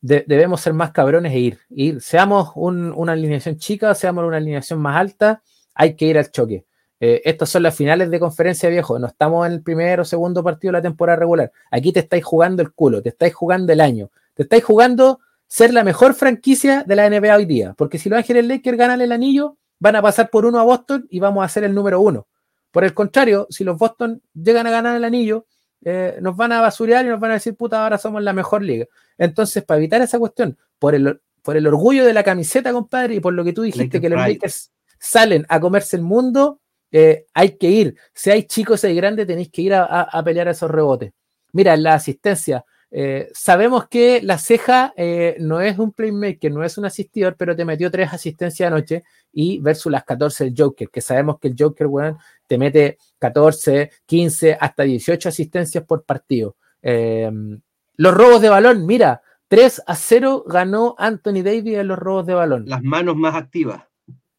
[0.02, 1.60] debemos ser más cabrones e ir.
[1.70, 2.02] ir.
[2.02, 5.42] Seamos una alineación chica, seamos una alineación más alta,
[5.74, 6.66] hay que ir al choque.
[7.00, 10.44] Eh, estas son las finales de conferencia viejo, no estamos en el primer o segundo
[10.44, 11.52] partido de la temporada regular.
[11.70, 15.74] Aquí te estáis jugando el culo, te estáis jugando el año, te estáis jugando ser
[15.74, 17.74] la mejor franquicia de la NBA hoy día.
[17.78, 21.08] Porque si los Ángeles Lakers ganan el anillo, van a pasar por uno a Boston
[21.10, 22.28] y vamos a ser el número uno.
[22.72, 25.46] Por el contrario, si los Boston llegan a ganar el anillo,
[25.84, 28.64] eh, nos van a basurear y nos van a decir, puta, ahora somos la mejor
[28.64, 28.86] liga.
[29.18, 33.20] Entonces, para evitar esa cuestión, por el, por el orgullo de la camiseta, compadre, y
[33.20, 36.60] por lo que tú dijiste, que los Lakers salen a comerse el mundo,
[36.92, 37.96] eh, hay que ir.
[38.14, 41.14] Si hay chicos, y hay grandes, tenéis que ir a, pelear esos rebotes.
[41.54, 42.66] Mira, la asistencia.
[42.90, 47.56] Eh, sabemos que la ceja eh, no es un playmaker, no es un asistidor, pero
[47.56, 51.56] te metió tres asistencias anoche y versus las 14 del Joker, que sabemos que el
[51.58, 52.18] Joker, bueno,
[52.48, 56.56] te mete 14, 15, hasta 18 asistencias por partido.
[56.82, 62.34] los robos de balón, mira, 3 a 0 ganó Anthony Davis en los robos de
[62.34, 62.66] balón.
[62.68, 63.88] Las manos más activas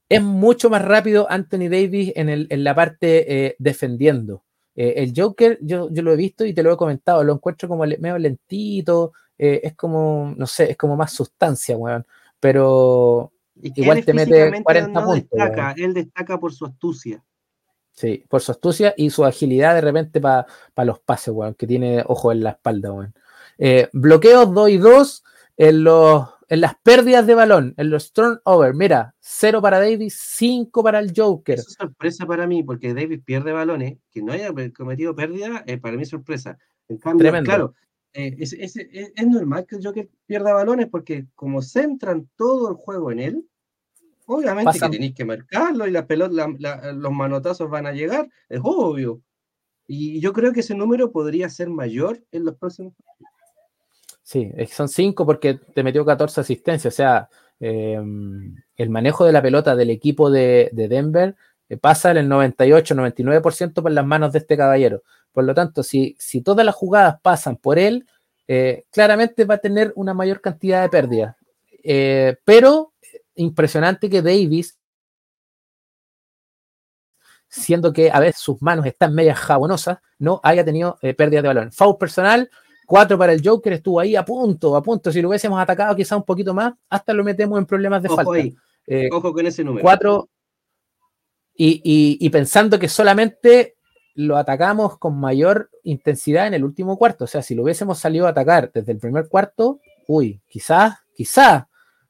[0.08, 4.44] es mucho más rápido Anthony Davis en, el, en la parte eh, defendiendo.
[4.80, 7.68] Eh, el Joker, yo, yo, lo he visto y te lo he comentado, lo encuentro
[7.68, 12.06] como medio lentito, eh, es como, no sé, es como más sustancia, weón.
[12.38, 15.40] Pero igual te mete 40 puntos.
[15.78, 17.24] él destaca por su astucia.
[17.90, 20.46] Sí, por su astucia y su agilidad de repente para
[20.84, 23.12] los pases, weón, que tiene ojo en la espalda, weón.
[23.92, 25.24] bloqueos 2 y 2
[25.56, 30.82] en los en las pérdidas de balón, en los turnovers, mira, cero para Davis, cinco
[30.82, 31.58] para el Joker.
[31.58, 35.96] Es sorpresa para mí, porque Davis pierde balones, que no haya cometido pérdida, es para
[35.96, 36.58] mí sorpresa.
[36.88, 37.74] En cambio, claro,
[38.14, 43.18] eh, es, normal que el Joker pierda balones porque como centran todo el juego en
[43.18, 43.48] él,
[44.26, 46.48] obviamente que tenéis que marcarlo y la pelota,
[46.94, 49.20] los manotazos van a llegar, es obvio.
[49.86, 53.37] Y yo creo que ese número podría ser mayor en los próximos partidos.
[54.28, 56.92] Sí, son cinco porque te metió 14 asistencias.
[56.92, 61.34] O sea, em, el manejo de la pelota del equipo de, Denver
[61.70, 65.02] eh, pasa en el 98, 99% por las manos de este caballero.
[65.32, 68.06] Por lo tanto, si, si todas las jugadas pasan por él,
[68.48, 71.36] eh, claramente va a tener una mayor cantidad de pérdidas.
[71.82, 72.92] Eh, pero
[73.34, 74.78] impresionante que Davis,
[77.48, 81.72] siendo que a veces sus manos están medias jabonosas, no haya tenido pérdidas de balón.
[81.72, 82.50] Foul personal,
[82.88, 85.12] Cuatro para el Joker, estuvo ahí a punto, a punto.
[85.12, 88.38] Si lo hubiésemos atacado quizá un poquito más, hasta lo metemos en problemas de falta.
[88.86, 89.82] Eh, Ojo con ese número.
[89.82, 90.30] Cuatro.
[91.54, 93.76] Y, pensando que solamente
[94.14, 97.24] lo atacamos con mayor intensidad en el último cuarto.
[97.24, 101.64] O sea, si lo hubiésemos salido a atacar desde el primer cuarto, uy, quizás, quizás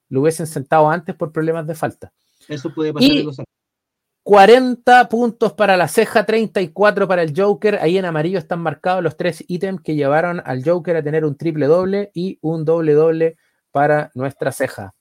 [0.09, 2.13] lo hubiesen sentado antes por problemas de falta.
[2.47, 3.41] Eso puede pasar en los
[4.29, 7.79] 40 puntos para la ceja, 34 para el Joker.
[7.81, 11.35] Ahí en amarillo están marcados los tres ítems que llevaron al Joker a tener un
[11.35, 13.39] triple doble y un doble doble
[13.71, 14.95] para nuestra ceja.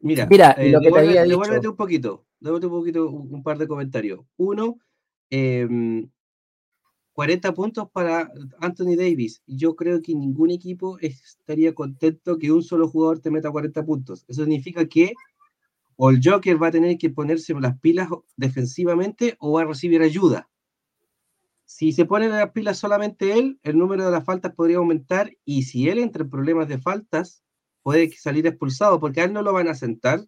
[0.00, 1.38] Mira, Mira lo que te había dicho.
[1.38, 4.18] un poquito, un poquito, un par de comentarios.
[4.36, 4.78] Uno,
[5.30, 6.10] 40
[7.48, 9.42] em, puntos para Anthony Davis.
[9.46, 14.24] Yo creo que ningún equipo estaría contento que un solo jugador te meta 40 puntos.
[14.26, 15.12] Eso significa que
[16.04, 20.02] o el Joker va a tener que ponerse las pilas defensivamente o va a recibir
[20.02, 20.50] ayuda.
[21.64, 25.62] Si se pone las pilas solamente él, el número de las faltas podría aumentar y
[25.62, 27.44] si él entra en problemas de faltas,
[27.84, 30.26] puede salir expulsado porque a él no lo van a sentar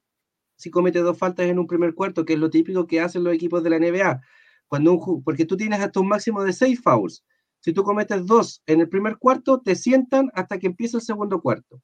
[0.54, 3.34] si comete dos faltas en un primer cuarto, que es lo típico que hacen los
[3.34, 4.20] equipos de la NBA.
[4.68, 7.24] Cuando un, porque tú tienes hasta un máximo de seis fouls.
[7.58, 11.42] Si tú cometes dos en el primer cuarto, te sientan hasta que empiece el segundo
[11.42, 11.82] cuarto.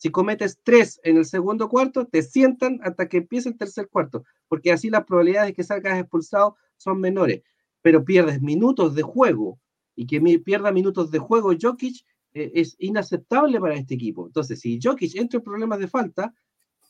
[0.00, 4.24] Si cometes tres en el segundo cuarto, te sientan hasta que empiece el tercer cuarto,
[4.48, 7.42] porque así las probabilidades de que salgas expulsado son menores.
[7.82, 9.60] Pero pierdes minutos de juego
[9.94, 14.26] y que pierda minutos de juego Jokic eh, es inaceptable para este equipo.
[14.26, 16.34] Entonces, si Jokic entra en problemas de falta,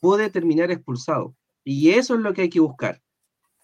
[0.01, 1.35] puede terminar expulsado.
[1.65, 3.03] Y eso es lo que hay que buscar.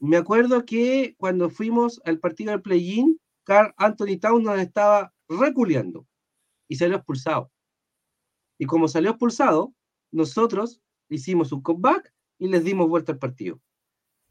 [0.00, 6.04] Me acuerdo que cuando fuimos al partido del play-in, Carl Anthony Towns nos estaba reculeando
[6.66, 7.52] y salió expulsado.
[8.58, 9.74] Y como salió expulsado,
[10.10, 13.60] nosotros hicimos un comeback y les dimos vuelta al partido.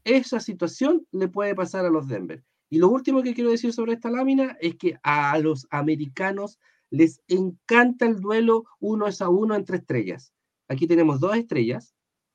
[0.04, 2.44] Esa situación le puede pasar a los Denver.
[2.68, 6.58] Y lo último que quiero decir sobre esta lámina es que a los americanos
[6.90, 10.32] les encanta el duelo uno es a uno entre estrellas.
[10.68, 11.94] Aquí tenemos dos estrellas,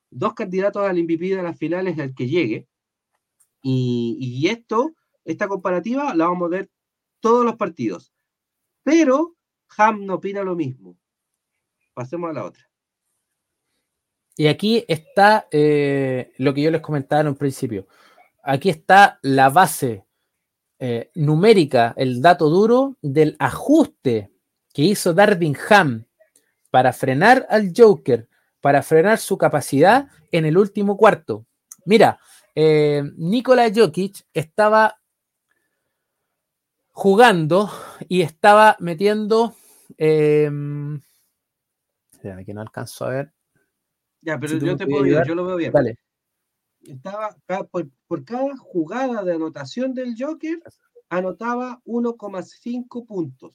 [0.09, 2.67] dos candidatos al MVP de las finales al que llegue.
[3.63, 6.71] Y, esto, esta comparativa, la vamos a ver
[7.19, 8.11] todos los partidos.
[8.83, 9.35] Pero
[9.77, 10.97] Ham no opina lo mismo.
[12.01, 12.67] Pasemos a la otra.
[14.35, 17.85] Y aquí está eh, lo que yo les comentaba en un principio.
[18.41, 20.07] Aquí está la base
[20.79, 24.31] eh, numérica, el dato duro del ajuste
[24.73, 26.07] que hizo Darvin Ham
[26.71, 28.27] para frenar al Joker,
[28.61, 31.45] para frenar su capacidad en el último cuarto.
[31.85, 32.19] Mira,
[32.55, 34.99] eh, Nikola Jokic estaba
[36.89, 37.69] jugando
[38.09, 39.53] y estaba metiendo.
[39.99, 40.49] Eh,
[42.21, 43.33] que no alcanzo a ver.
[44.21, 45.71] Ya, pero yo te puedo ayudar, yo lo veo bien.
[45.71, 45.97] Dale.
[46.81, 47.35] Estaba
[47.71, 50.61] por, por, cada jugada de anotación del Joker,
[51.09, 53.53] anotaba 1,5 puntos.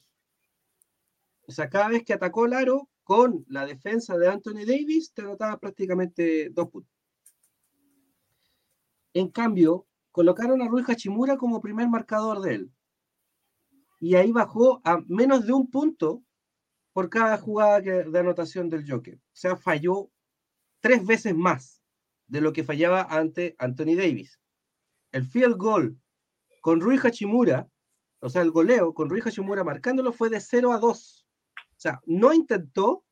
[1.47, 5.21] O sea, cada vez que atacó el aro con la defensa de Anthony Davis, te
[5.21, 6.93] anotaba prácticamente dos puntos.
[9.13, 12.71] En cambio, colocaron a Rui Hachimura como primer marcador de él.
[13.99, 16.23] Y ahí bajó a menos de un punto
[16.97, 19.17] por cada jugada de anotación del Joker.
[19.17, 20.09] O sea, falló
[20.79, 21.83] tres veces más
[22.25, 24.39] de lo que fallaba ante Anthony Davis.
[25.11, 25.95] El field goal
[26.59, 27.69] con Rui Hachimura,
[28.19, 31.27] o sea, el goleo con Rui Hachimura marcándolo fue de 0 a 2.
[31.55, 33.05] O sea, no intentó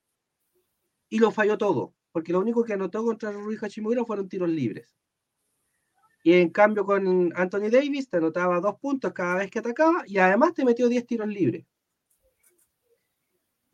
[1.07, 4.97] y lo falló todo, porque lo único que anotó contra Rui Hachimura fueron tiros libres.
[6.23, 10.17] Y en cambio con Anthony Davis te anotaba dos puntos cada vez que atacaba y
[10.17, 11.67] además te metió 10 tiros libres.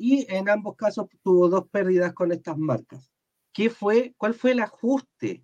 [0.04, 3.12] Y en ambos casos tuvo dos pérdidas con estas marcas.
[3.54, 5.44] ¿Qué fue, ¿Cuál fue el ajuste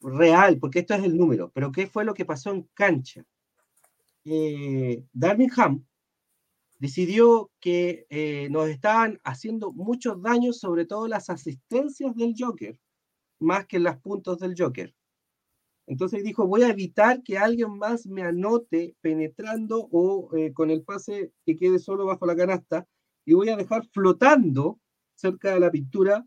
[0.00, 0.58] real?
[0.58, 3.24] Porque esto es el número, pero ¿qué fue lo que pasó en cancha?
[4.24, 5.86] Eh, Darwin Ham
[6.80, 12.80] decidió que eh, nos estaban haciendo muchos daños, sobre todo las asistencias del Joker,
[13.38, 14.92] más que los puntos del Joker.
[15.86, 20.82] Entonces dijo, voy a evitar que alguien más me anote penetrando o eh, con el
[20.82, 22.88] pase que quede solo bajo la canasta
[23.26, 24.80] y voy a dejar flotando
[25.14, 26.26] cerca de la pintura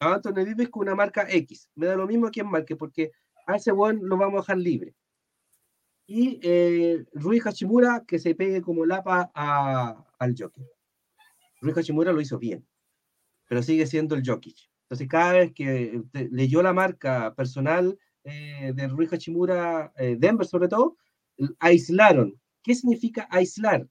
[0.00, 1.68] a Anthony Davis con una marca X.
[1.74, 3.10] Me da lo mismo quién marque porque
[3.46, 4.94] a ese buen lo vamos a dejar libre
[6.06, 10.64] y eh, Rui Hachimura que se pegue como lapa al Joker.
[11.60, 12.66] Rui Hachimura lo hizo bien,
[13.48, 14.56] pero sigue siendo el Jokic.
[14.82, 20.68] Entonces, cada vez que leyó la marca personal eh, de Rui Hachimura, eh, Denver sobre
[20.68, 20.96] todo,
[21.58, 22.40] aislaron.
[22.62, 23.88] ¿Qué significa aislar?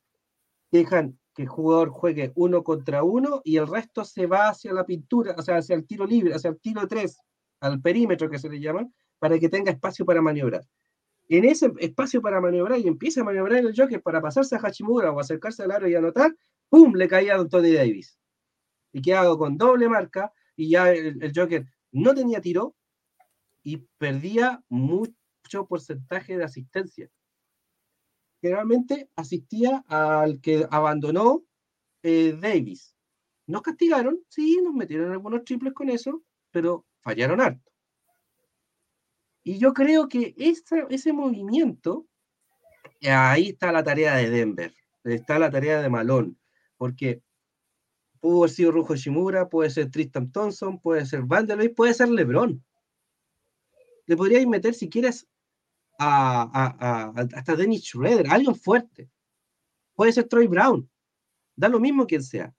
[0.71, 4.86] Dejan que el jugador juegue uno contra uno y el resto se va hacia la
[4.86, 7.19] pintura, o sea, hacia el tiro libre, hacia el tiro tres,
[7.59, 8.88] al perímetro que se le llama,
[9.19, 10.63] para que tenga espacio para maniobrar
[11.29, 15.11] en ese espacio para maniobrar y empieza a maniobrar el Joker para pasarse a Hachimura
[15.11, 16.36] o acercarse al aro y anotar,
[16.69, 16.93] ¡pum!
[16.93, 18.19] le caía a Tony Davis.
[18.91, 19.38] ¿Y hago?
[19.38, 22.75] Con doble marca y ya el, Joker no tenía tiro
[23.63, 27.09] y perdía mucho porcentaje de asistencia.
[28.45, 31.43] Generalmente asistía al que abandonó
[32.03, 32.95] eh, Davis.
[33.47, 36.21] Nos castigaron, sí, nos metieron algunos triples con eso,
[36.51, 37.71] pero fallaron harto.
[39.41, 42.05] Y yo creo que ese movimiento,
[43.01, 44.71] ahí está la tarea de Denver,
[45.05, 46.35] está la tarea de Malone,
[46.77, 47.23] porque
[48.19, 52.63] pudo haber sido Rujo Shimura, puede ser Tristan Thompson, puede ser Vanderbilt, puede ser LeBron.
[54.05, 55.27] Le podríais meter, si quieres,
[55.97, 59.09] hasta Dennis Schroeder, alguien fuerte.
[59.95, 60.89] Puede ser Troy Brown.
[61.55, 62.53] Da lo mismo quien sea.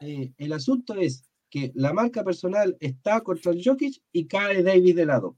[0.00, 4.96] Eh, el asunto es que la marca personal está contra el Jokic y cae Davis
[4.96, 5.36] de lado.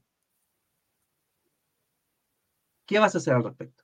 [2.85, 3.83] ¿qué vas a hacer al respecto?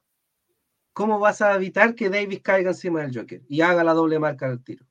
[0.93, 4.49] ¿Cómo vas a evitar que Davis caiga encima del Joker y haga la doble marca
[4.49, 4.86] del tiro?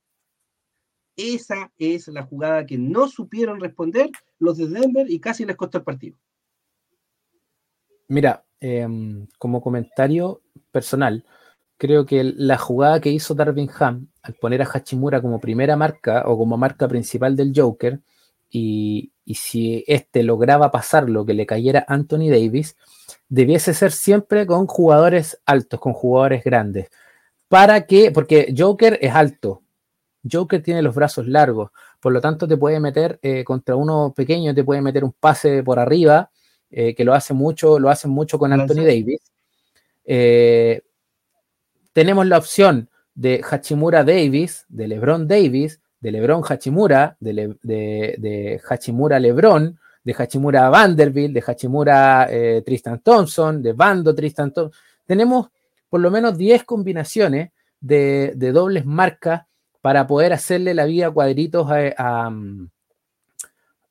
[1.15, 4.09] Esa es la jugada que no supieron responder
[4.39, 6.17] los de Denver y casi les costó el partido.
[8.07, 10.41] Mira, em, como comentario
[10.71, 11.25] personal,
[11.77, 16.23] creo que la jugada que hizo Darvin Ham al poner a Hachimura como primera marca
[16.27, 17.99] o como marca principal del Joker,
[18.51, 22.75] y, si este lograba pasar lo que le cayera Anthony Davis,
[23.29, 26.89] debiese ser siempre con jugadores altos, con jugadores grandes.
[27.47, 29.61] ¿Para que, Porque Joker es alto,
[30.29, 34.53] Joker tiene los brazos largos, por lo tanto te puede meter eh, contra uno pequeño,
[34.53, 36.29] te puede meter un pase por arriba,
[36.71, 39.21] eh, que lo hace mucho, lo hacen mucho con Anthony Davis.
[40.05, 40.81] Eh,
[41.93, 49.19] tenemos la opción de Hachimura Davis, de LeBron Davis, de LeBron Hachimura, de, de, Hachimura
[49.19, 52.27] LeBron, de Hachimura Vanderbilt, de Hachimura
[52.65, 54.79] Tristan Thompson, de Bando Tristan Thompson.
[55.05, 55.49] Tenemos
[55.89, 57.51] por lo menos 10 combinaciones
[57.81, 59.43] de, de dobles marcas
[59.81, 62.31] para poder hacerle la vida cuadritos a,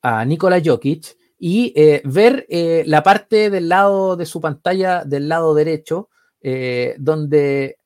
[0.02, 5.26] a, Nikola Jokic y eh, ver eh, la parte del lado de su pantalla, del
[5.26, 6.10] lado derecho,
[6.42, 7.78] eh, donde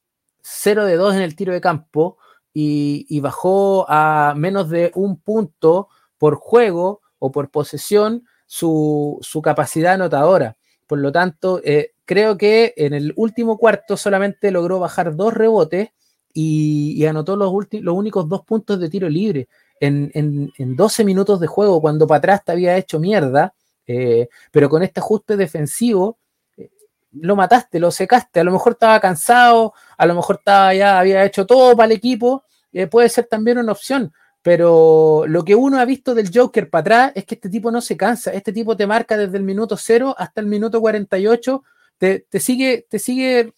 [0.42, 2.18] 0 de 2 en el tiro de campo
[2.52, 5.88] y, bajó a menos de un punto
[6.18, 10.57] por juego o por posesión su, capacidad anotadora.
[10.86, 11.61] Por lo tanto,
[12.05, 15.90] creo que en el último cuarto solamente logró bajar dos rebotes
[16.32, 19.48] y, anotó los, los únicos dos puntos de tiro libre
[19.81, 23.55] en, en, 12 minutos de juego, cuando para atrás te había hecho mierda,
[23.87, 26.18] eh, pero con este ajuste defensivo
[26.57, 26.70] eh,
[27.12, 31.25] lo mataste, lo secaste, a lo mejor estaba cansado, a lo mejor estaba ya, había
[31.25, 34.12] hecho todo para el equipo, eh, puede ser también una opción,
[34.43, 37.81] pero lo que uno ha visto del Joker para atrás es que este tipo no
[37.81, 41.62] se cansa, este tipo te marca desde el minuto 0 hasta el minuto 48,
[41.99, 43.55] te, te sigue, te sigue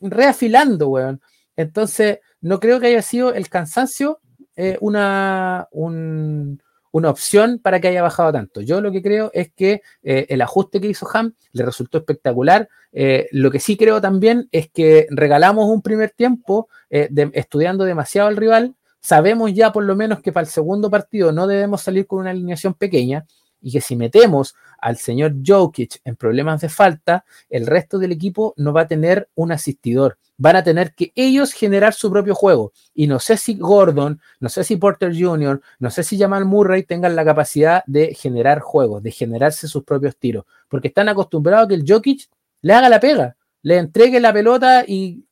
[0.00, 1.20] reafilando, weón.
[1.56, 4.20] Entonces, no creo que haya sido el cansancio
[4.56, 8.60] eh, una, una opción para que haya bajado tanto.
[8.60, 12.68] Yo lo que creo es que eh, el ajuste que hizo Ham le resultó espectacular.
[12.92, 18.36] Eh, lo que sí creo también es que regalamos un primer tiempo estudiando demasiado al
[18.36, 18.74] rival.
[19.00, 22.30] Sabemos ya por lo menos que para el segundo partido no debemos salir con una
[22.30, 23.26] alineación pequeña
[23.64, 28.52] y que si metemos al señor Jokic en problemas de falta, el resto del equipo
[28.58, 30.18] no va a tener un asistidor.
[30.36, 32.72] Van a tener que ellos generar su propio juego.
[32.92, 36.82] Y no sé si Gordon, no sé si Porter Jr., no sé si Jamal Murray
[36.82, 41.68] tengan la capacidad de generar juegos, de generarse sus propios tiros, porque están acostumbrados a
[41.68, 42.28] que el Jokic
[42.60, 45.24] le haga la pega, le entregue la pelota y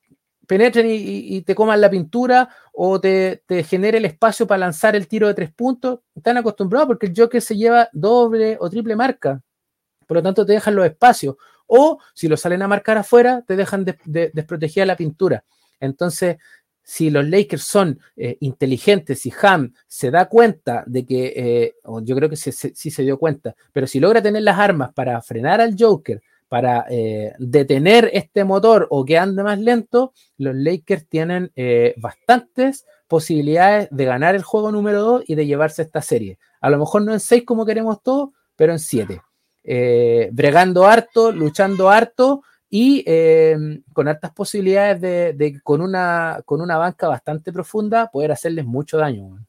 [0.47, 5.27] penetren y, te coman la pintura o te, genere el espacio para lanzar el tiro
[5.27, 9.41] de tres puntos, están acostumbrados porque el Joker se lleva doble o triple marca.
[10.07, 11.35] Por lo tanto, te dejan los espacios.
[11.65, 15.43] O si lo salen a marcar afuera, te dejan desprotegida la pintura.
[15.79, 16.37] Entonces,
[16.83, 22.15] si los Lakers son eh, inteligentes, y Ham se da cuenta de que, eh, yo
[22.15, 25.75] creo que sí se dio cuenta, pero si logra tener las armas para frenar al
[25.79, 31.93] Joker, para eh, detener este motor o que ande más lento, los Lakers tienen eh,
[31.97, 36.37] bastantes posibilidades de ganar el juego número 2 y de llevarse esta serie.
[36.61, 39.21] A lo mejor no en 6 como queremos todos, pero en 7.
[39.63, 43.05] Eh, bregando harto, luchando harto y
[43.93, 49.45] con hartas posibilidades de, con, una, con una banca bastante profunda poder hacerles mucho daño.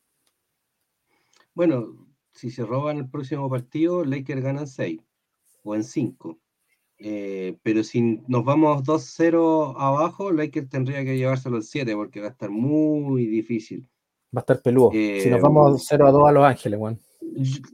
[1.55, 5.01] Bueno, si se roban el próximo partido, Lakers ganan 6
[5.63, 6.39] o en 5
[6.99, 12.29] eh, pero si nos vamos 2-0 abajo, Lakers tendría que llevárselo al 7 porque va
[12.29, 13.89] a estar muy difícil.
[14.35, 14.91] Va a estar peludo.
[14.93, 16.99] si nos vamos 0 2 a Los Ángeles, bueno.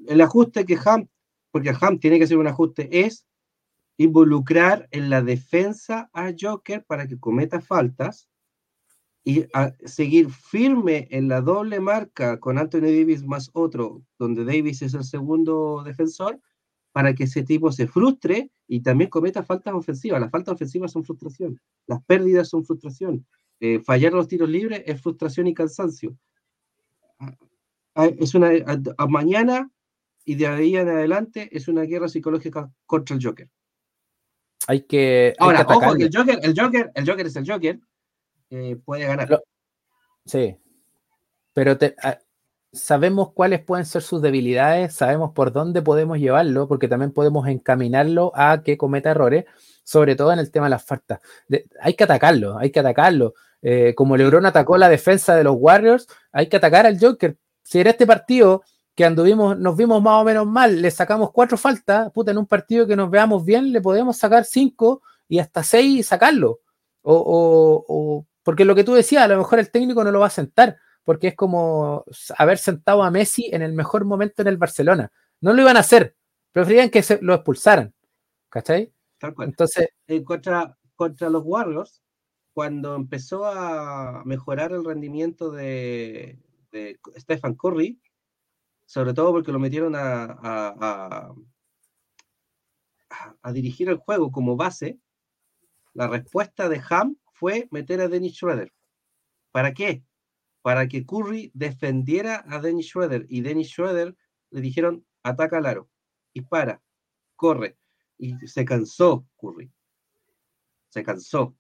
[0.07, 1.09] El ajuste que Ham,
[1.51, 3.27] porque Ham tiene que hacer un ajuste, es
[3.97, 8.31] involucrar en la defensa a Joker para que cometa faltas
[9.25, 9.45] y
[9.85, 15.05] seguir firme en la doble marca con Anthony Davis más otro, donde Davis es el
[15.05, 16.41] segundo defensor,
[16.93, 20.21] para que ese tipo se frustre y también cometa faltas ofensivas.
[20.21, 23.27] Las faltas ofensivas son frustración, las pérdidas son frustración,
[23.61, 26.17] eh, fallar los tiros libres es frustración y cansancio.
[27.19, 27.37] Ah,
[27.95, 28.51] ah, es una,
[28.97, 29.71] a, mañana
[30.25, 33.49] y de ahí en adelante es una guerra psicológica contra el Joker.
[34.67, 35.35] Hay que.
[35.39, 37.81] Ahora, ojo, el Joker, el Joker, el Joker es el Joker,
[38.51, 39.43] eh, puede ganar.
[40.25, 40.57] sí.
[41.53, 41.97] Pero te,
[42.73, 48.33] sabemos cuáles pueden ser sus debilidades, sabemos por dónde podemos llevarlo, porque también podemos encaminarlo
[48.35, 49.45] a que cometa errores,
[49.85, 51.21] sobre todo en el tema de las faltas.
[51.81, 53.35] hay que atacarlo, hay que atacarlo.
[53.63, 57.37] Eh, como LeBron atacó la defensa de los Warriors, hay que atacar al Joker.
[57.63, 58.63] Si en este partido
[58.95, 62.47] que anduvimos, nos vimos más o menos mal, le sacamos cuatro faltas, puta, en un
[62.47, 66.61] partido que nos veamos bien, le podemos sacar cinco y hasta seis y sacarlo.
[67.03, 70.21] O, o, o porque lo que tú decías, a lo mejor el técnico no lo
[70.21, 70.77] va a sentar
[71.11, 72.05] porque es como
[72.39, 75.11] haber sentado a Messi en el mejor momento en el Barcelona.
[75.41, 76.15] No lo iban a hacer,
[76.53, 77.93] preferían que se lo expulsaran.
[78.49, 78.95] ¿Cachai?
[79.41, 79.89] Entonces.
[80.07, 82.01] En contra, contra los Warriors,
[82.53, 86.39] cuando empezó a mejorar el rendimiento de,
[87.19, 88.01] Stephen Curry,
[88.87, 91.35] sobre todo porque lo metieron a,
[93.43, 95.01] a, dirigir el juego como base,
[95.93, 98.73] la respuesta de Ham fue meter a Dennis Schroeder.
[99.51, 100.05] ¿Para qué?
[100.63, 104.17] Para que Curry defendiera a Dennis Schroeder y Dennis Schroeder
[104.51, 105.91] le dijeron ataca al aro,
[106.35, 106.83] dispara,
[107.37, 107.77] corre.
[108.19, 109.71] Y se cansó Curry.
[110.89, 111.57] Se cansó.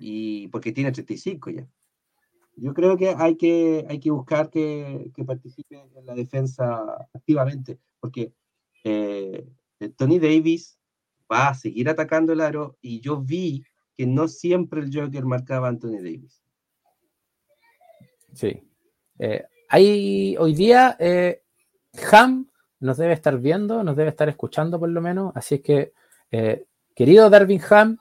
[0.00, 1.68] Y porque tiene 35 ya.
[2.56, 8.34] Yo creo que hay que, hay que buscar que, participe en la defensa activamente, porque
[8.84, 9.48] eh,
[9.96, 10.78] Tony Davis
[11.30, 13.64] va a seguir atacando el aro y yo vi
[13.94, 16.41] que no siempre el Joker marcaba a Anthony Davis.
[18.34, 18.62] Sí.
[19.18, 21.42] Eh, hay hoy día eh,
[22.10, 22.48] Ham
[22.80, 25.32] nos debe estar viendo, nos debe estar escuchando por lo menos.
[25.36, 25.92] Así es que,
[26.32, 26.64] eh,
[26.94, 27.98] querido Darwin Ham,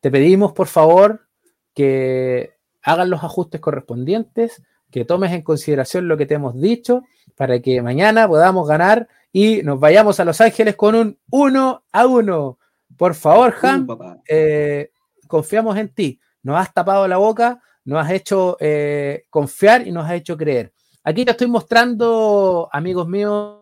[0.00, 1.26] te pedimos por favor
[1.74, 7.02] que hagan los ajustes correspondientes, que tomes en consideración lo que te hemos dicho
[7.36, 12.06] para que mañana podamos ganar y nos vayamos a Los Ángeles con un 1 a
[12.06, 12.58] 1.
[12.96, 13.86] Por favor, Ham,
[14.26, 14.90] eh,
[15.26, 16.18] confiamos en ti.
[16.42, 20.74] Nos has tapado la boca, nos has hecho eh, confiar y nos has hecho creer.
[21.04, 23.60] Aquí te estoy mostrando, amigos míos,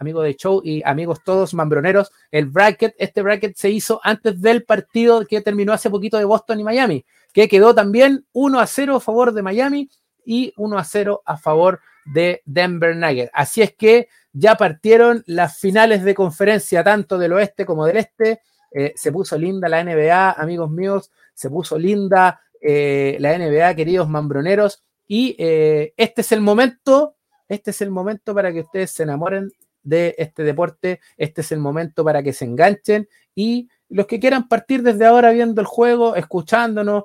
[0.00, 2.96] amigos de show y amigos todos mambroneros, el bracket.
[2.98, 7.04] Este bracket se hizo antes del partido que terminó hace poquito de Boston y Miami,
[7.32, 9.90] que quedó también 1 a 0 a favor de Miami
[10.24, 13.30] y 1 a 0 a favor de Denver Nuggets.
[13.32, 18.40] Así es que ya partieron las finales de conferencia, tanto del oeste como del este.
[18.72, 24.08] Eh, se puso linda la NBA, amigos míos, se puso linda eh, la NBA, queridos
[24.08, 24.82] mambroneros.
[25.06, 27.16] Y eh, este es el momento,
[27.48, 29.50] este es el momento para que ustedes se enamoren
[29.82, 34.48] de este deporte, este es el momento para que se enganchen y los que quieran
[34.48, 37.04] partir desde ahora viendo el juego, escuchándonos,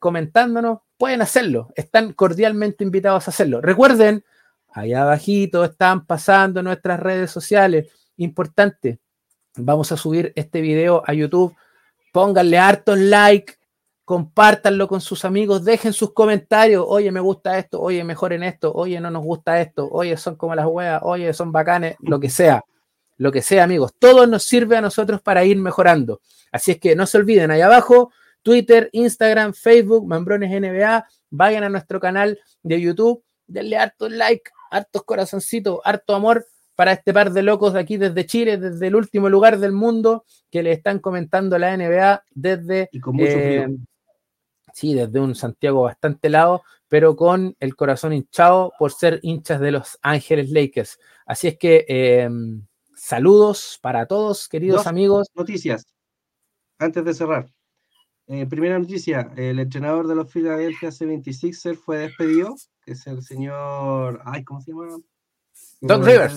[0.00, 1.68] comentándonos, pueden hacerlo.
[1.74, 3.60] Están cordialmente invitados a hacerlo.
[3.60, 4.24] Recuerden,
[4.72, 7.90] allá abajito están pasando nuestras redes sociales.
[8.16, 9.00] Importante,
[9.56, 11.54] vamos a subir este video a YouTube.
[12.12, 13.54] Pónganle hartos like,
[14.04, 16.84] compártanlo con sus amigos, dejen sus comentarios.
[16.86, 20.36] Oye, me gusta esto, oye, mejor en esto, oye, no nos gusta esto, oye, son
[20.36, 22.62] como las huevas, oye, son bacanes, lo que sea.
[23.16, 23.92] Lo que sea, amigos.
[23.98, 26.20] Todo nos sirve a nosotros para ir mejorando.
[26.50, 28.10] Así es que no se olviden, ahí abajo,
[28.42, 35.04] Twitter, Instagram, Facebook, Membrones NBA, vayan a nuestro canal de YouTube, denle hartos like, hartos
[35.04, 36.44] corazoncitos, harto amor
[36.74, 40.24] para este par de locos de aquí desde Chile, desde el último lugar del mundo,
[40.50, 42.90] que le están comentando la NBA desde...
[42.92, 43.68] Eh,
[44.74, 49.70] sí, desde un Santiago bastante helado, pero con el corazón hinchado por ser hinchas de
[49.70, 50.98] los Ángeles Lakers.
[51.24, 52.28] Así es que eh,
[52.96, 55.28] saludos para todos, queridos amigos.
[55.34, 55.86] Noticias,
[56.78, 57.48] antes de cerrar.
[58.26, 64.22] Eh, primera noticia, el entrenador de los Philadelphia 76ers fue despedido, que es el señor,
[64.24, 64.98] ay, ¿cómo se llama?
[65.82, 66.34] Doc Rivers.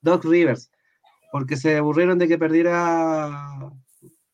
[0.00, 0.70] Doc Rivers,
[1.30, 3.70] porque se aburrieron de que perdiera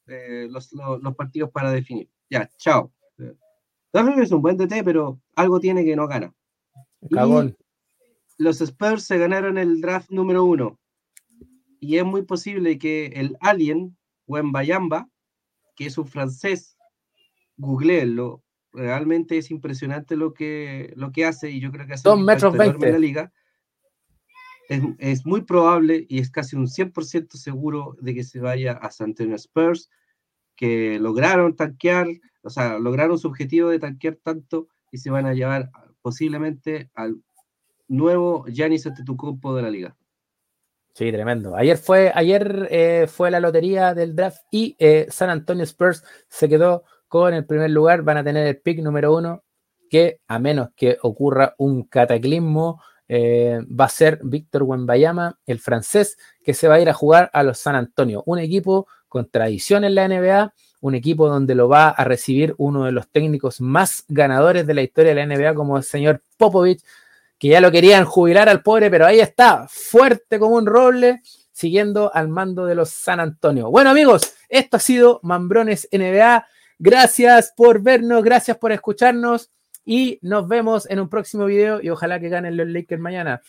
[0.07, 0.71] eh, los,
[1.17, 2.09] partidos para definir.
[2.31, 2.93] Ya, chao.
[3.19, 6.33] Rivers es un buen DT, pero algo tiene que no gana.
[8.39, 10.79] los Spurs se ganaron el draft número uno.
[11.81, 13.97] Y es muy posible que el Alien,
[14.27, 15.09] Bayamba,
[15.75, 16.77] que es un francés,
[17.57, 18.43] googleenlo,
[18.73, 22.55] realmente es impresionante lo que, lo que hace y yo creo que hace un metros
[22.55, 23.33] en la liga.
[24.69, 29.11] Es, muy probable y es casi un 100% seguro de que se vaya a San
[29.11, 29.91] Antonio Spurs,
[30.63, 32.07] que lograron tanquear,
[32.41, 35.71] o sea, lograron su objetivo de tanquear tanto y se van a llevar
[36.03, 37.21] posiblemente al
[37.89, 39.97] nuevo Giannis Antetokounmpo de la liga.
[40.95, 41.57] Sí, tremendo.
[41.57, 46.49] Ayer fue, ayer eh, fue la lotería del draft y eh, San Antonio Spurs se
[46.49, 48.03] quedó con el primer lugar.
[48.03, 49.43] Van a tener el pick número uno,
[49.91, 56.19] que a menos que ocurra un cataclismo eh, va a ser Víctor Wembayama, el francés,
[56.45, 59.85] que se va a ir a jugar a los San Antonio, un equipo con tradición
[59.85, 64.07] en la NBA, un equipo donde lo va a recibir uno de los técnicos más
[64.09, 66.83] ganadores de la historia de la NBA, como el señor Popovich,
[67.39, 71.21] que ya lo querían jubilar al pobre, pero ahí está, fuerte como un roble,
[71.53, 73.71] siguiendo al mando de los San Antonio.
[73.71, 76.47] Bueno, amigos, esto ha sido Mambrones NBA.
[76.79, 79.51] Gracias por vernos, gracias por escucharnos.
[79.85, 83.43] Y nos vemos en un próximo video y ojalá que ganen los Lakers mañana.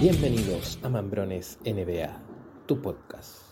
[0.00, 2.08] Bienvenidos a Mambrones NBA,
[2.66, 3.39] tu podcast.